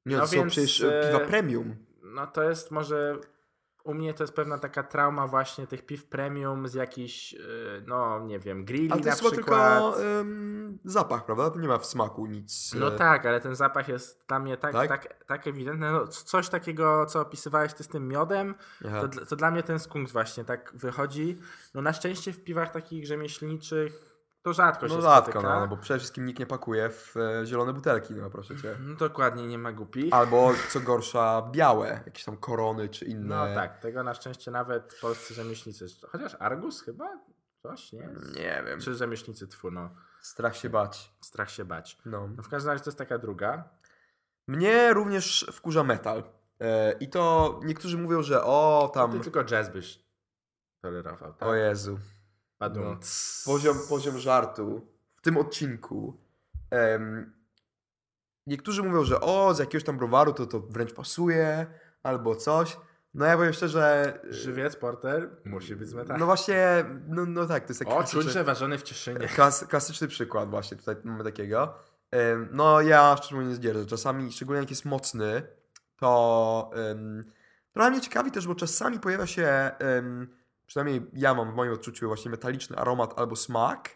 Nie, 0.06 0.16
No 0.16 0.22
to 0.22 0.28
są 0.28 0.36
więc, 0.36 0.52
przecież 0.52 0.82
e, 0.82 1.02
piwa 1.06 1.26
premium. 1.26 1.76
No 2.02 2.26
to 2.26 2.42
jest 2.42 2.70
może. 2.70 3.16
U 3.84 3.94
mnie 3.94 4.14
to 4.14 4.22
jest 4.22 4.34
pewna 4.34 4.58
taka 4.58 4.82
trauma 4.82 5.26
właśnie 5.26 5.66
tych 5.66 5.86
piw 5.86 6.04
premium 6.06 6.68
z 6.68 6.74
jakichś, 6.74 7.32
yy, 7.32 7.40
no 7.86 8.20
nie 8.20 8.38
wiem, 8.38 8.64
grilli 8.64 8.90
Ale 8.92 9.00
to 9.00 9.04
na 9.06 9.10
jest 9.10 9.22
przykład. 9.22 9.44
tylko 9.94 10.02
em, 10.20 10.78
zapach, 10.84 11.24
prawda? 11.24 11.50
To 11.50 11.58
nie 11.58 11.68
ma 11.68 11.78
w 11.78 11.86
smaku 11.86 12.26
nic. 12.26 12.74
No 12.74 12.94
e, 12.94 12.98
tak, 12.98 13.26
ale 13.26 13.40
ten 13.40 13.54
zapach 13.54 13.88
jest 13.88 14.24
dla 14.28 14.38
mnie 14.38 14.56
tak, 14.56 14.72
Tak? 14.72 14.88
tak? 14.88 15.24
tak, 15.24 15.46
ewidentny. 15.46 15.92
No, 15.92 16.06
coś 16.06 16.48
takiego, 16.48 17.06
co 17.06 17.20
opisywałeś 17.20 17.74
ty 17.74 17.84
z 17.84 17.88
tym 17.88 18.08
miodem, 18.08 18.54
to, 18.82 19.24
to 19.26 19.36
dla 19.36 19.50
mnie 19.50 19.62
ten 19.62 19.78
skunks 19.78 20.12
właśnie 20.12 20.44
tak 20.44 20.72
wychodzi. 20.74 21.38
No 21.74 21.82
na 21.82 21.92
szczęście 21.92 22.32
w 22.32 22.44
piwach 22.44 22.70
takich 22.70 23.06
rzemieślniczych 23.06 24.09
to 24.42 24.52
rzadko 24.52 24.88
się 24.88 24.94
No 24.94 25.00
rzadko, 25.02 25.30
spotyka. 25.30 25.54
no, 25.54 25.60
no, 25.60 25.68
bo 25.68 25.76
przede 25.76 25.98
wszystkim 25.98 26.26
nikt 26.26 26.38
nie 26.40 26.46
pakuje 26.46 26.90
w 26.90 27.16
e, 27.16 27.46
zielone 27.46 27.72
butelki, 27.72 28.14
no 28.14 28.30
proszę 28.30 28.56
cię. 28.56 28.76
No 28.80 28.94
dokładnie, 28.94 29.46
nie 29.46 29.58
ma 29.58 29.72
głupich. 29.72 30.14
Albo 30.14 30.52
co 30.70 30.80
gorsza, 30.80 31.42
białe, 31.52 32.00
jakieś 32.06 32.24
tam 32.24 32.36
korony 32.36 32.88
czy 32.88 33.04
inne. 33.04 33.36
No 33.48 33.54
tak, 33.54 33.78
tego 33.78 34.02
na 34.02 34.14
szczęście 34.14 34.50
nawet 34.50 34.98
polscy 35.00 35.34
rzemieślnicy. 35.34 35.86
Chociaż 36.08 36.36
Argus 36.38 36.82
chyba? 36.82 37.18
Coś, 37.62 37.92
nie? 37.92 38.08
Nie 38.34 38.62
wiem. 38.66 38.80
Czy 38.80 38.94
rzemieślnicy 38.94 39.48
tfu, 39.48 39.70
no. 39.70 39.90
Strach 40.20 40.56
się 40.56 40.70
bać. 40.70 41.12
Strach 41.20 41.50
się 41.50 41.64
bać. 41.64 41.98
No. 42.04 42.28
No 42.36 42.42
w 42.42 42.48
każdym 42.48 42.70
razie 42.72 42.84
to 42.84 42.90
jest 42.90 42.98
taka 42.98 43.18
druga. 43.18 43.68
Mnie 44.48 44.92
również 44.94 45.46
wkurza 45.52 45.84
metal. 45.84 46.22
E, 46.60 46.92
I 46.92 47.08
to 47.08 47.60
niektórzy 47.64 47.98
mówią, 47.98 48.22
że 48.22 48.44
o 48.44 48.90
Ty 48.92 48.98
tam. 48.98 49.20
tylko 49.20 49.44
jazz 49.44 49.68
byś 49.68 50.04
tolerował, 50.82 51.34
tak? 51.34 51.48
O 51.48 51.54
Jezu. 51.54 51.98
Badum. 52.60 52.84
No. 52.84 52.96
Poziom, 53.44 53.78
poziom 53.88 54.18
żartu 54.18 54.86
w 55.16 55.20
tym 55.20 55.36
odcinku. 55.36 56.16
Em, 56.70 57.32
niektórzy 58.46 58.82
mówią, 58.82 59.04
że 59.04 59.20
o, 59.20 59.54
z 59.54 59.58
jakiegoś 59.58 59.84
tam 59.84 59.96
browaru 59.98 60.32
to, 60.32 60.46
to 60.46 60.60
wręcz 60.60 60.92
pasuje, 60.94 61.66
albo 62.02 62.36
coś. 62.36 62.76
No 63.14 63.26
ja 63.26 63.36
powiem 63.36 63.52
szczerze. 63.52 64.14
e, 64.30 64.32
Żywiec, 64.32 64.76
porter, 64.76 65.30
musi 65.44 65.76
być 65.76 65.88
z 65.88 65.94
metalu. 65.94 66.20
No 66.20 66.26
właśnie, 66.26 66.84
no, 67.08 67.26
no 67.26 67.46
tak, 67.46 67.64
to 67.64 67.70
jest 67.70 67.78
taki 67.78 67.92
o, 67.92 67.98
klasyczny- 67.98 68.22
czuć, 68.22 68.32
że 68.32 68.44
ważony 68.44 68.78
w 68.78 68.82
Cieszynie. 68.82 69.28
Klas, 69.28 69.64
klasyczny 69.64 70.08
przykład 70.08 70.50
właśnie 70.50 70.76
tutaj 70.76 70.96
mamy 71.04 71.24
takiego. 71.24 71.74
Em, 72.10 72.48
No 72.52 72.80
ja 72.80 73.16
szczerze 73.16 73.34
mówiąc 73.34 73.50
nie 73.50 73.56
zdzierżę. 73.56 73.86
Czasami, 73.86 74.32
szczególnie 74.32 74.60
jak 74.60 74.70
jest 74.70 74.84
mocny, 74.84 75.42
to 75.96 76.70
um, 76.76 77.24
trochę 77.72 77.90
mnie 77.90 78.00
ciekawi 78.00 78.30
też, 78.30 78.46
bo 78.46 78.54
czasami 78.54 79.00
pojawia 79.00 79.26
się, 79.26 79.46
em, 79.78 80.28
przynajmniej 80.70 81.10
ja 81.12 81.34
mam 81.34 81.52
w 81.52 81.54
moim 81.54 81.72
odczuciu 81.72 82.06
właśnie 82.06 82.30
metaliczny 82.30 82.76
aromat 82.76 83.18
albo 83.18 83.36
smak, 83.36 83.90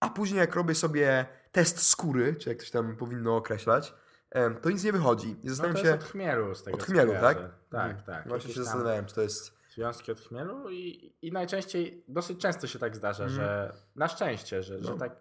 a 0.00 0.08
później 0.10 0.38
jak 0.40 0.54
robię 0.54 0.74
sobie 0.74 1.26
test 1.52 1.82
skóry, 1.88 2.34
czy 2.34 2.48
jak 2.48 2.58
to 2.58 2.64
się 2.64 2.70
tam 2.72 2.96
powinno 2.96 3.36
określać, 3.36 3.94
to 4.62 4.70
nic 4.70 4.84
nie 4.84 4.92
wychodzi. 4.92 5.28
I 5.28 5.34
No 5.34 5.42
to 5.42 5.48
zastanawiam 5.48 5.76
jest 5.86 5.88
się, 5.90 5.94
od 6.06 6.12
chmielu 6.12 6.54
z 6.54 6.62
tego 6.62 6.76
od 6.76 6.82
chmielu, 6.84 7.12
tak? 7.12 7.38
Tak, 7.70 7.90
Mhm. 7.90 8.02
tak. 8.06 8.28
Właśnie 8.28 8.54
się 8.54 8.62
zastanawiałem, 8.64 9.06
czy 9.06 9.14
to 9.14 9.22
jest... 9.22 9.60
Związki 9.74 10.12
od 10.12 10.20
chmielu 10.20 10.70
i, 10.70 11.14
i 11.22 11.32
najczęściej, 11.32 12.04
dosyć 12.08 12.40
często 12.40 12.66
się 12.66 12.78
tak 12.78 12.96
zdarza, 12.96 13.24
Mhm. 13.24 13.40
że 13.42 13.72
na 13.96 14.08
szczęście, 14.08 14.62
że, 14.62 14.82
że 14.82 14.90
No. 14.90 14.96
tak 14.98 15.12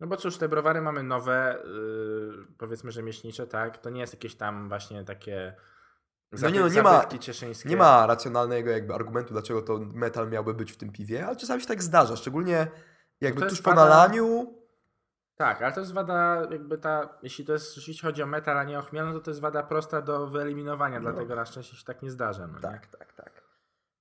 No 0.00 0.06
bo 0.08 0.16
cóż, 0.16 0.36
te 0.38 0.48
browary 0.48 0.80
mamy 0.80 1.02
nowe, 1.02 1.62
yy, 1.64 2.46
powiedzmy 2.58 2.90
rzemieślnicze, 2.92 3.46
tak? 3.46 3.78
To 3.78 3.90
nie 3.90 4.00
jest 4.00 4.12
jakieś 4.12 4.34
tam 4.34 4.68
właśnie 4.68 5.04
takie 5.04 5.54
No 6.32 6.50
nie, 6.50 6.60
no 6.60 6.68
nie 6.68 6.82
ma-. 6.82 7.04
Nie 7.64 7.76
ma 7.76 8.06
racjonalnego 8.06 8.70
jakby 8.70 8.94
argumentu, 8.94 9.32
dlaczego 9.32 9.62
to 9.62 9.78
metal 9.78 10.28
miałby 10.28 10.54
być 10.54 10.72
w 10.72 10.76
tym 10.76 10.92
piwie, 10.92 11.26
ale 11.26 11.36
czasami 11.36 11.60
się 11.62 11.66
tak 11.68 11.82
zdarza, 11.82 12.16
szczególnie 12.16 12.66
jakby 13.20 13.40
To 13.40 13.46
tuż 13.48 13.62
po 13.62 13.70
wada- 13.70 13.84
nalaniu. 13.84 14.54
Tak, 15.36 15.62
ale 15.62 15.72
to 15.72 15.80
jest 15.80 15.92
wada 15.92 16.42
jakby 16.50 16.78
ta, 16.78 17.18
jeśli 17.22 17.44
to 17.44 17.52
jest, 17.52 17.76
jeśli 17.76 17.98
chodzi 17.98 18.22
o 18.22 18.26
metal, 18.26 18.58
a 18.58 18.64
nie 18.64 18.78
o 18.78 18.82
chmiel, 18.82 19.06
no 19.06 19.12
to 19.12 19.20
to 19.20 19.30
jest 19.30 19.40
wada 19.40 19.62
prosta 19.62 20.02
do 20.02 20.26
wyeliminowania, 20.26 21.00
No. 21.00 21.10
dlatego 21.12 21.36
na 21.36 21.44
szczęście 21.44 21.76
się 21.76 21.84
tak 21.84 22.02
nie 22.02 22.10
zdarza. 22.10 22.46
No, 22.46 22.54
nie? 22.54 22.60
Tak, 22.60 22.86
tak, 22.86 23.12
tak. 23.12 23.41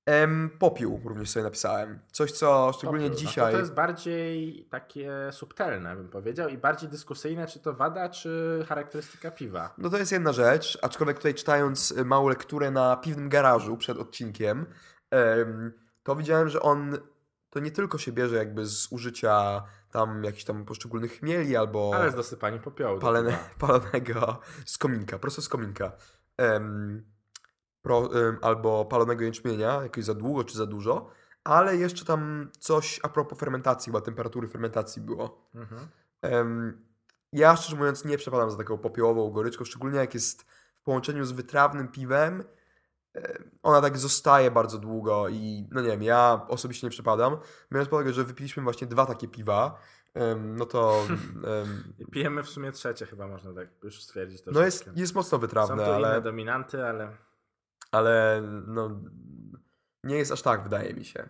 Em, 0.06 0.50
popiół 0.60 1.02
również 1.06 1.30
sobie 1.30 1.44
napisałem. 1.44 2.00
Coś, 2.12 2.32
co 2.32 2.72
szczególnie 2.78 3.10
Popiół. 3.10 3.24
No 3.24 3.30
dzisiaj... 3.30 3.46
to, 3.46 3.52
to 3.52 3.60
jest 3.60 3.74
bardziej 3.74 4.66
takie 4.70 5.30
subtelne, 5.32 5.96
bym 5.96 6.10
powiedział, 6.10 6.50
i 6.50 6.58
bardziej 6.58 6.90
dyskusyjne, 6.90 7.48
czy 7.48 7.60
to 7.60 7.74
wada, 7.74 8.10
czy 8.10 8.64
charakterystyka 8.70 9.32
piwa. 9.32 9.74
No 9.78 9.90
to 9.90 9.98
jest 9.98 10.12
jedna 10.12 10.34
rzecz, 10.34 10.78
aczkolwiek 10.82 11.18
tutaj 11.18 11.34
czytając 11.34 11.92
y, 11.92 12.06
małą 12.06 12.30
lekturę 12.30 12.72
na 12.72 12.98
piwnym 12.98 13.30
garażu 13.30 13.78
przed 13.78 13.98
odcinkiem, 13.98 14.66
em, 15.12 15.74
to 16.04 16.16
widziałem, 16.16 16.50
że 16.50 16.62
on 16.62 16.98
to 17.50 17.60
nie 17.60 17.72
tylko 17.72 17.98
się 17.98 18.12
bierze 18.12 18.36
jakby 18.36 18.66
z 18.66 18.92
użycia 18.92 19.64
tam 19.92 20.24
jakichś 20.24 20.44
tam 20.44 20.66
poszczególnych 20.66 21.12
chmieli 21.12 21.56
albo 21.58 21.92
Ale 21.96 22.12
z 22.12 22.16
dosypaniem 22.16 22.60
popiołu. 22.60 23.00
palene, 23.00 23.38
palonego 23.60 24.40
z 24.66 24.78
kominka, 24.78 25.20
prosto 25.20 25.42
z 25.42 25.50
kominka. 25.50 25.92
Em, 26.38 27.11
pro, 27.82 28.10
albo 28.42 28.86
palonego 28.86 29.24
jęczmienia, 29.24 29.84
jakoś 29.84 30.04
za 30.04 30.14
długo 30.14 30.44
czy 30.44 30.58
za 30.58 30.66
dużo, 30.66 31.10
ale 31.44 31.78
jeszcze 31.78 32.06
tam 32.06 32.50
coś 32.60 33.00
a 33.04 33.10
propos 33.10 33.40
fermentacji, 33.40 33.92
chyba 33.92 34.02
temperatury 34.02 34.48
fermentacji 34.48 35.02
było. 35.02 35.50
Mhm. 35.56 35.88
Ja 37.34 37.56
szczerze 37.56 37.76
mówiąc 37.76 38.06
nie 38.06 38.18
przepadam 38.18 38.52
za 38.52 38.58
taką 38.58 38.78
popiołową 38.78 39.32
goryczką, 39.32 39.66
szczególnie 39.66 39.98
jak 39.98 40.14
jest 40.14 40.42
w 40.76 40.84
połączeniu 40.84 41.26
z 41.26 41.32
wytrawnym 41.32 41.88
piwem. 41.88 42.44
em, 43.14 43.52
Ona 43.64 43.82
tak 43.82 43.98
zostaje 43.98 44.52
bardzo 44.52 44.78
długo 44.78 45.30
i 45.30 45.68
no 45.72 45.82
nie 45.82 45.88
wiem, 45.88 46.04
ja 46.04 46.46
osobiście 46.48 46.88
nie 46.88 46.92
przepadam. 46.92 47.38
Biorąc 47.72 47.90
pod 47.90 47.94
uwagę, 48.00 48.14
że 48.14 48.24
wypiliśmy 48.24 48.64
właśnie 48.64 48.88
dwa 48.88 49.06
takie 49.06 49.28
piwa, 49.28 49.80
no 50.38 50.66
to 50.66 51.06
I 52.00 52.06
Pijemy 52.06 52.44
w 52.44 52.50
sumie 52.50 52.72
trzecie 52.72 53.06
chyba, 53.06 53.28
można 53.28 53.54
tak 53.54 53.68
już 53.84 54.04
stwierdzić. 54.04 54.42
no 54.46 54.62
jest, 54.62 54.90
jest 54.96 55.16
mocno 55.16 55.30
Są 55.38 55.40
wytrawne, 55.40 55.76
tu 55.76 55.82
inne 55.82 55.96
ale, 55.96 56.22
dominanty, 56.22 56.86
ale 56.86 57.18
ale 57.92 58.42
no, 58.68 58.90
nie 60.04 60.18
jest 60.18 60.32
aż 60.32 60.42
tak, 60.42 60.64
wydaje 60.64 60.94
mi 60.94 61.06
się. 61.06 61.30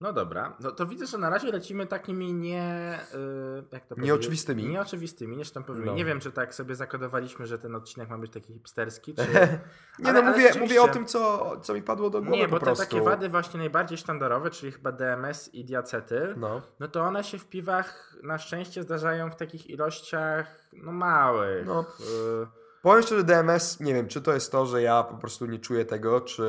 no 0.00 0.12
dobra. 0.12 0.56
No 0.60 0.70
to 0.72 0.86
widzę, 0.86 1.06
że 1.06 1.18
na 1.18 1.30
razie 1.30 1.52
lecimy 1.52 1.86
takimi 1.86 2.34
nie... 2.34 2.98
y, 3.14 3.64
jak 3.72 3.86
to? 3.86 3.94
Nieoczywistymi. 3.98 4.68
Nieoczywistymi, 4.68 5.36
niesztampowymi. 5.36 5.86
No. 5.86 5.94
Nie 5.94 6.04
wiem, 6.04 6.20
czy 6.20 6.32
tak 6.32 6.54
sobie 6.54 6.74
zakodowaliśmy, 6.74 7.46
że 7.46 7.58
ten 7.58 7.74
odcinek 7.74 8.08
ma 8.08 8.18
być 8.18 8.32
taki 8.32 8.52
hipsterski, 8.52 9.14
czy... 9.14 9.22
Nie 9.32 9.38
Ale- 9.38 9.58
no, 9.98 10.08
ale 10.08 10.22
mówię, 10.22 10.42
rzeczywiście- 10.42 10.60
mówię 10.60 10.82
o 10.82 10.88
tym, 10.94 11.06
co, 11.06 11.52
co 11.60 11.74
mi 11.74 11.82
padło 11.82 12.10
do 12.10 12.22
głowy 12.22 12.36
Nie, 12.36 12.44
po 12.44 12.50
bo 12.50 12.58
te 12.58 12.64
prostu. 12.66 12.84
takie 12.84 13.02
wady 13.02 13.28
właśnie 13.28 13.58
najbardziej 13.58 13.98
sztandarowe, 13.98 14.50
czyli 14.50 14.72
chyba 14.72 14.92
DMS 14.92 15.54
i 15.54 15.64
diacetyl, 15.64 16.34
No. 16.36 16.62
no 16.80 16.88
to 16.88 17.02
one 17.02 17.24
się 17.24 17.38
w 17.38 17.48
piwach 17.48 18.16
na 18.22 18.38
szczęście 18.38 18.82
zdarzają 18.82 19.30
w 19.30 19.36
takich 19.36 19.70
ilościach 19.70 20.68
no 20.72 20.92
małych. 20.92 21.66
No. 21.66 21.80
Y, 22.00 22.61
Powiem 22.82 23.02
szczerze, 23.02 23.24
DMS, 23.24 23.80
nie 23.80 23.94
wiem, 23.94 24.08
czy 24.08 24.22
to 24.22 24.34
jest 24.34 24.52
to, 24.52 24.66
że 24.66 24.82
ja 24.82 25.02
po 25.02 25.16
prostu 25.16 25.46
nie 25.46 25.58
czuję 25.58 25.84
tego, 25.84 26.20
czy 26.20 26.42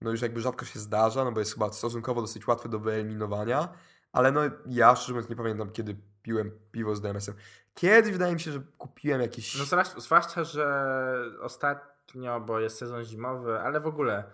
no 0.00 0.10
już 0.10 0.22
jakby 0.22 0.40
rzadko 0.40 0.64
się 0.64 0.78
zdarza, 0.78 1.24
no 1.24 1.32
bo 1.32 1.40
jest 1.40 1.54
chyba 1.54 1.72
stosunkowo 1.72 2.20
dosyć 2.20 2.46
łatwe 2.46 2.68
do 2.68 2.78
wyeliminowania, 2.78 3.68
ale 4.12 4.32
no 4.32 4.40
ja 4.66 4.96
szczerze 4.96 5.12
mówiąc 5.12 5.30
nie 5.30 5.36
pamiętam, 5.36 5.70
kiedy 5.70 5.96
piłem 6.22 6.50
piwo 6.72 6.96
z 6.96 7.00
DMS-em. 7.00 7.34
Kiedyś 7.74 8.12
wydaje 8.12 8.34
mi 8.34 8.40
się, 8.40 8.52
że 8.52 8.60
kupiłem 8.78 9.20
jakieś... 9.20 9.58
No 9.58 9.64
zwłasz- 9.64 10.00
zwłaszcza, 10.00 10.44
że 10.44 11.24
ostatnio, 11.40 12.40
bo 12.40 12.60
jest 12.60 12.78
sezon 12.78 13.04
zimowy, 13.04 13.60
ale 13.60 13.80
w 13.80 13.86
ogóle 13.86 14.24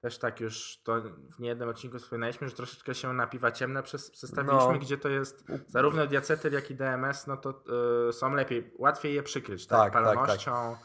też 0.00 0.18
tak 0.18 0.40
już 0.40 0.80
to 0.84 1.00
w 1.36 1.38
niejednym 1.40 1.68
odcinku 1.68 1.98
wspominaliśmy, 1.98 2.48
że 2.48 2.54
troszeczkę 2.54 2.94
się 2.94 3.12
na 3.12 3.26
piwa 3.26 3.52
ciemne 3.52 3.82
przes- 3.82 4.10
przestawiliśmy, 4.10 4.72
No. 4.72 4.78
gdzie 4.78 4.98
to 4.98 5.08
jest 5.08 5.44
zarówno 5.66 6.06
diacetyl, 6.06 6.52
jak 6.52 6.70
i 6.70 6.74
DMS, 6.74 7.26
no 7.26 7.36
to 7.36 7.64
y, 8.08 8.12
są 8.12 8.34
lepiej, 8.34 8.74
łatwiej 8.78 9.14
je 9.14 9.22
przykryć, 9.22 9.66
Tak, 9.66 9.78
tak, 9.78 9.92
tak, 9.92 10.04
tak. 10.04 10.14
palonością. 10.14 10.50
karmelem 10.52 10.76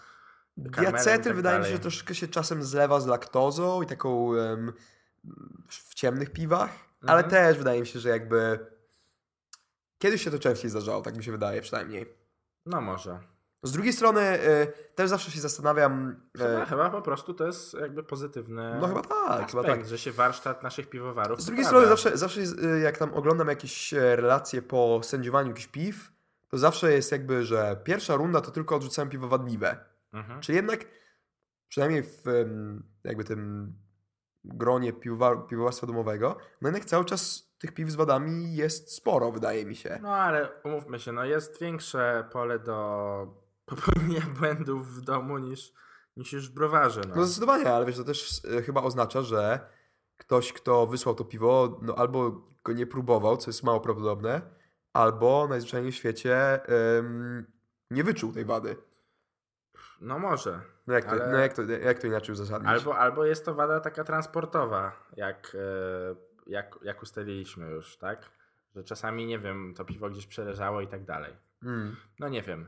i 0.65 0.70
Diacetyl 0.70 1.24
tak 1.24 1.36
wydaje 1.36 1.60
mi 1.60 1.65
się, 1.65 1.72
że 1.72 1.79
troszeczkę 1.79 2.15
się 2.15 2.27
czasem 2.27 2.63
zlewa 2.63 3.00
z 3.00 3.08
laktozą 3.08 3.82
i 3.82 3.86
taką 3.86 4.34
em, 4.36 4.74
w 5.70 5.93
ciemnych 5.93 6.29
piwach, 6.29 6.70
ale 7.01 7.24
Mhm. 7.24 7.29
też 7.32 7.58
wydaje 7.58 7.82
mi 7.82 7.88
się, 7.88 8.00
że 8.00 8.10
jakby 8.10 8.60
kiedyś 9.98 10.24
się 10.24 10.32
to 10.32 10.39
częściej 10.39 10.70
zdarzało, 10.70 11.01
tak 11.01 11.17
mi 11.17 11.24
się 11.24 11.32
wydaje 11.32 11.62
przynajmniej. 11.62 12.17
No 12.65 12.82
może. 12.82 13.20
Z 13.63 13.72
drugiej 13.72 13.93
strony 13.93 14.22
e, 14.22 14.67
też 14.67 15.10
zawsze 15.10 15.32
się 15.32 15.39
zastanawiam. 15.41 16.15
Chyba, 16.38 16.50
E, 16.50 16.65
chyba 16.65 16.89
po 16.89 17.01
prostu 17.01 17.34
to 17.34 17.46
jest 17.48 17.74
jakby 17.74 18.03
pozytywny 18.03 18.77
no 18.82 18.88
chyba 18.88 19.01
tak, 19.01 19.29
aspekt, 19.29 19.51
chyba 19.51 19.63
tak. 19.63 19.86
że 19.86 19.98
się 19.98 20.12
warsztat 20.12 20.63
naszych 20.63 20.89
piwowarów 20.89 21.41
Z 21.41 21.46
drugiej 21.46 21.65
strony 21.65 21.88
zawsze, 21.88 22.17
zawsze 22.17 22.41
e, 22.41 22.79
jak 22.79 22.98
tam 22.98 23.13
oglądam 23.13 23.48
jakieś 23.48 23.91
relacje 23.93 24.62
po 24.62 25.00
sędziowaniu 25.03 25.48
jakichś 25.48 25.67
piw, 25.67 26.12
to 26.50 26.58
zawsze 26.58 26.91
jest 26.93 27.12
jakby, 27.12 27.46
że 27.46 27.77
pierwsza 27.84 28.15
runda 28.15 28.41
to 28.41 28.51
tylko 28.51 28.75
odrzucałem 28.75 29.10
piwo 29.10 29.27
wadliwe. 29.27 29.77
Mhm. 30.13 30.41
Czy 30.41 30.53
jednak 30.53 30.86
przynajmniej 31.67 32.03
w 32.03 32.24
jakby 33.03 33.24
tym 33.24 33.74
gronie 34.43 34.93
piwowa- 34.93 35.48
piwowarstwa 35.48 35.88
domowego, 35.88 36.38
no 36.62 36.67
jednak 36.70 36.86
cały 36.86 37.05
czas 37.05 37.53
tych 37.60 37.74
piw 37.74 37.89
z 37.91 37.96
wadami 37.96 38.55
jest 38.55 38.96
sporo, 38.96 39.32
wydaje 39.32 39.65
mi 39.65 39.75
się. 39.75 40.00
No 40.01 40.15
ale 40.15 40.50
umówmy 40.63 41.00
się, 41.00 41.12
no 41.12 41.25
jest 41.25 41.60
większe 41.62 42.29
pole 42.32 42.60
do 42.60 43.43
popełnienia 43.75 44.25
błędów 44.39 44.96
w 44.96 45.01
domu 45.01 45.38
niż, 45.38 45.74
niż 46.18 46.34
już 46.34 46.50
w 46.50 46.53
browarze. 46.53 47.01
No. 47.10 47.15
No 47.15 47.24
zdecydowanie, 47.25 47.74
ale 47.74 47.86
wiesz, 47.86 47.98
to 47.98 48.03
też 48.03 48.42
e, 48.58 48.62
chyba 48.62 48.82
oznacza, 48.82 49.22
że 49.22 49.60
ktoś, 50.18 50.53
kto 50.53 50.88
wysłał 50.88 51.15
to 51.15 51.25
piwo, 51.25 51.80
no 51.82 51.96
albo 51.96 52.32
go 52.63 52.74
nie 52.74 52.88
próbował, 52.88 53.38
co 53.38 53.50
jest 53.50 53.63
mało 53.63 53.80
prawdopodobne, 53.80 54.42
albo 54.94 55.48
najzwyczajniej 55.48 55.92
w 55.92 55.96
świecie 55.96 56.65
em, 56.65 57.46
nie 57.92 58.03
wyczuł 58.03 58.32
tej 58.34 58.46
wady. 58.46 58.75
no 60.01 60.20
może. 60.20 60.62
No 60.88 60.94
jak 60.94 61.06
to, 61.06 61.12
Ale- 61.12 61.32
no 61.32 61.38
jak 61.38 61.53
to, 61.53 61.62
jak 61.62 62.00
to 62.00 62.08
inaczej 62.08 62.34
uzasadnić? 62.34 62.70
Albo, 62.70 62.98
albo 62.98 63.25
jest 63.25 63.46
to 63.46 63.53
wada 63.56 63.80
taka 63.80 64.03
transportowa, 64.03 64.92
jak, 65.18 65.56
e, 65.56 66.15
jak, 66.48 66.80
jak 66.84 67.01
ustaliliśmy 67.01 67.70
już, 67.70 67.98
tak? 67.98 68.30
Że 68.75 68.84
czasami, 68.84 69.25
nie 69.25 69.39
wiem, 69.39 69.74
to 69.77 69.86
piwo 69.86 70.10
gdzieś 70.10 70.27
przeleżało 70.27 70.82
i 70.82 70.88
tak 70.88 71.06
dalej. 71.06 71.34
Mm. 71.63 71.96
No 72.20 72.30
nie 72.30 72.42
wiem. 72.42 72.68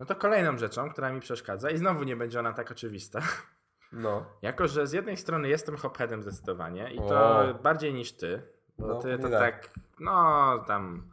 No 0.00 0.06
to 0.06 0.14
kolejną 0.16 0.58
rzeczą, 0.58 0.90
która 0.90 1.12
mi 1.12 1.20
przeszkadza 1.20 1.70
i 1.70 1.76
znowu 1.78 2.02
nie 2.02 2.16
będzie 2.16 2.40
ona 2.40 2.52
tak 2.52 2.70
oczywista. 2.70 3.20
No. 3.92 4.26
Jako, 4.42 4.68
że 4.68 4.86
z 4.86 4.92
jednej 4.92 5.16
strony 5.16 5.48
jestem 5.48 5.76
hopheadem 5.76 6.22
zdecydowanie 6.22 6.90
i 6.94 6.98
O. 6.98 7.08
to 7.08 7.44
bardziej 7.62 7.94
niż 7.94 8.12
ty, 8.12 8.42
bo 8.78 8.86
No, 8.86 8.94
ty 9.02 9.18
to 9.18 9.28
tak. 9.28 9.40
tak, 9.40 9.70
no 10.00 10.58
tam 10.66 11.10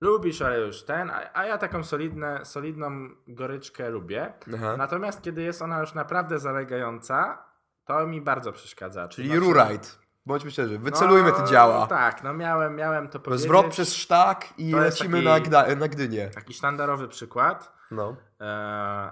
lubisz, 0.00 0.42
ale 0.42 0.60
już 0.60 0.82
ten, 0.82 1.10
a, 1.10 1.30
a 1.34 1.46
ja 1.46 1.58
taką 1.58 1.84
solidne, 1.84 2.44
solidną 2.44 2.90
goryczkę 3.28 3.90
lubię. 3.90 4.32
Aha. 4.54 4.76
Natomiast 4.76 5.22
kiedy 5.22 5.42
jest 5.42 5.62
ona 5.62 5.80
już 5.80 5.94
naprawdę 5.94 6.38
zalegająca, 6.38 7.44
to 7.84 8.06
mi 8.06 8.20
bardzo 8.20 8.52
przeszkadza. 8.52 9.08
Czyli 9.08 9.28
znaczy- 9.28 9.40
rurajt. 9.40 9.98
Bądźmy 10.26 10.50
szczerzy, 10.50 10.78
wycelujmy 10.78 11.32
te 11.32 11.38
No, 11.40 11.46
działa. 11.46 11.86
Tak, 11.86 12.22
no 12.24 12.34
miałem, 12.34 12.76
miałem 12.76 13.08
to 13.08 13.20
powiedzieć. 13.20 13.44
Zwrot 13.46 13.66
przez 13.66 13.94
sztak 13.94 14.46
i 14.58 14.72
lecimy 14.72 15.22
taki- 15.22 15.24
na, 15.24 15.40
Gda- 15.40 15.76
na 15.76 15.88
Gdynię. 15.88 16.30
Taki 16.34 16.54
sztandarowy 16.54 17.08
przykład, 17.08 17.72
No. 17.90 18.16
e, 18.40 18.44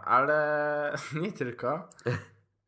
ale 0.04 0.92
nie 1.22 1.32
tylko. 1.32 1.88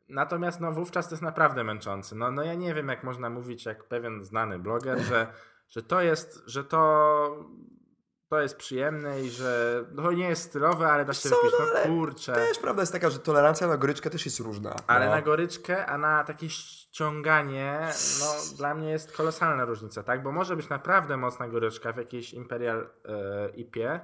Natomiast 0.08 0.60
no, 0.60 0.72
wówczas 0.72 1.08
to 1.08 1.14
jest 1.14 1.22
naprawdę 1.22 1.64
męczące. 1.64 2.16
No, 2.16 2.30
no 2.30 2.42
ja 2.42 2.54
nie 2.54 2.74
wiem, 2.74 2.88
jak 2.88 3.04
można 3.04 3.30
mówić, 3.30 3.66
jak 3.66 3.84
pewien 3.84 4.24
znany 4.24 4.58
bloger, 4.58 4.98
że, 4.98 5.26
że 5.68 5.82
to 5.82 6.00
jest, 6.00 6.42
że 6.46 6.64
to, 6.64 7.46
to 8.28 8.40
jest 8.40 8.56
przyjemne 8.56 9.22
i 9.22 9.30
że 9.30 9.84
to 9.96 10.12
nie 10.12 10.28
jest 10.28 10.42
stylowe, 10.42 10.88
ale 10.88 11.04
da 11.04 11.12
się 11.12 11.28
wypić. 11.28 11.52
no 11.58 11.66
No 11.74 11.96
kurczę. 11.96 12.32
Też 12.32 12.58
prawda 12.58 12.82
jest 12.82 12.92
taka, 12.92 13.10
że 13.10 13.18
tolerancja 13.18 13.66
na 13.66 13.76
goryczkę 13.76 14.10
też 14.10 14.24
jest 14.26 14.40
różna. 14.40 14.76
Ale 14.86 15.06
no. 15.06 15.10
na 15.10 15.22
goryczkę, 15.22 15.86
a 15.86 15.98
na 15.98 16.24
takie 16.24 16.50
ściąganie, 16.50 17.88
no 18.20 18.56
dla 18.56 18.74
mnie 18.74 18.90
jest 18.90 19.16
kolosalna 19.16 19.64
różnica, 19.64 20.02
tak? 20.02 20.22
Bo 20.22 20.32
może 20.32 20.56
być 20.56 20.68
naprawdę 20.68 21.16
mocna 21.16 21.48
goryczka 21.48 21.92
w 21.92 21.96
jakiejś 21.96 22.34
Imperial 22.34 22.90
e, 23.04 23.48
IPie, 23.50 24.00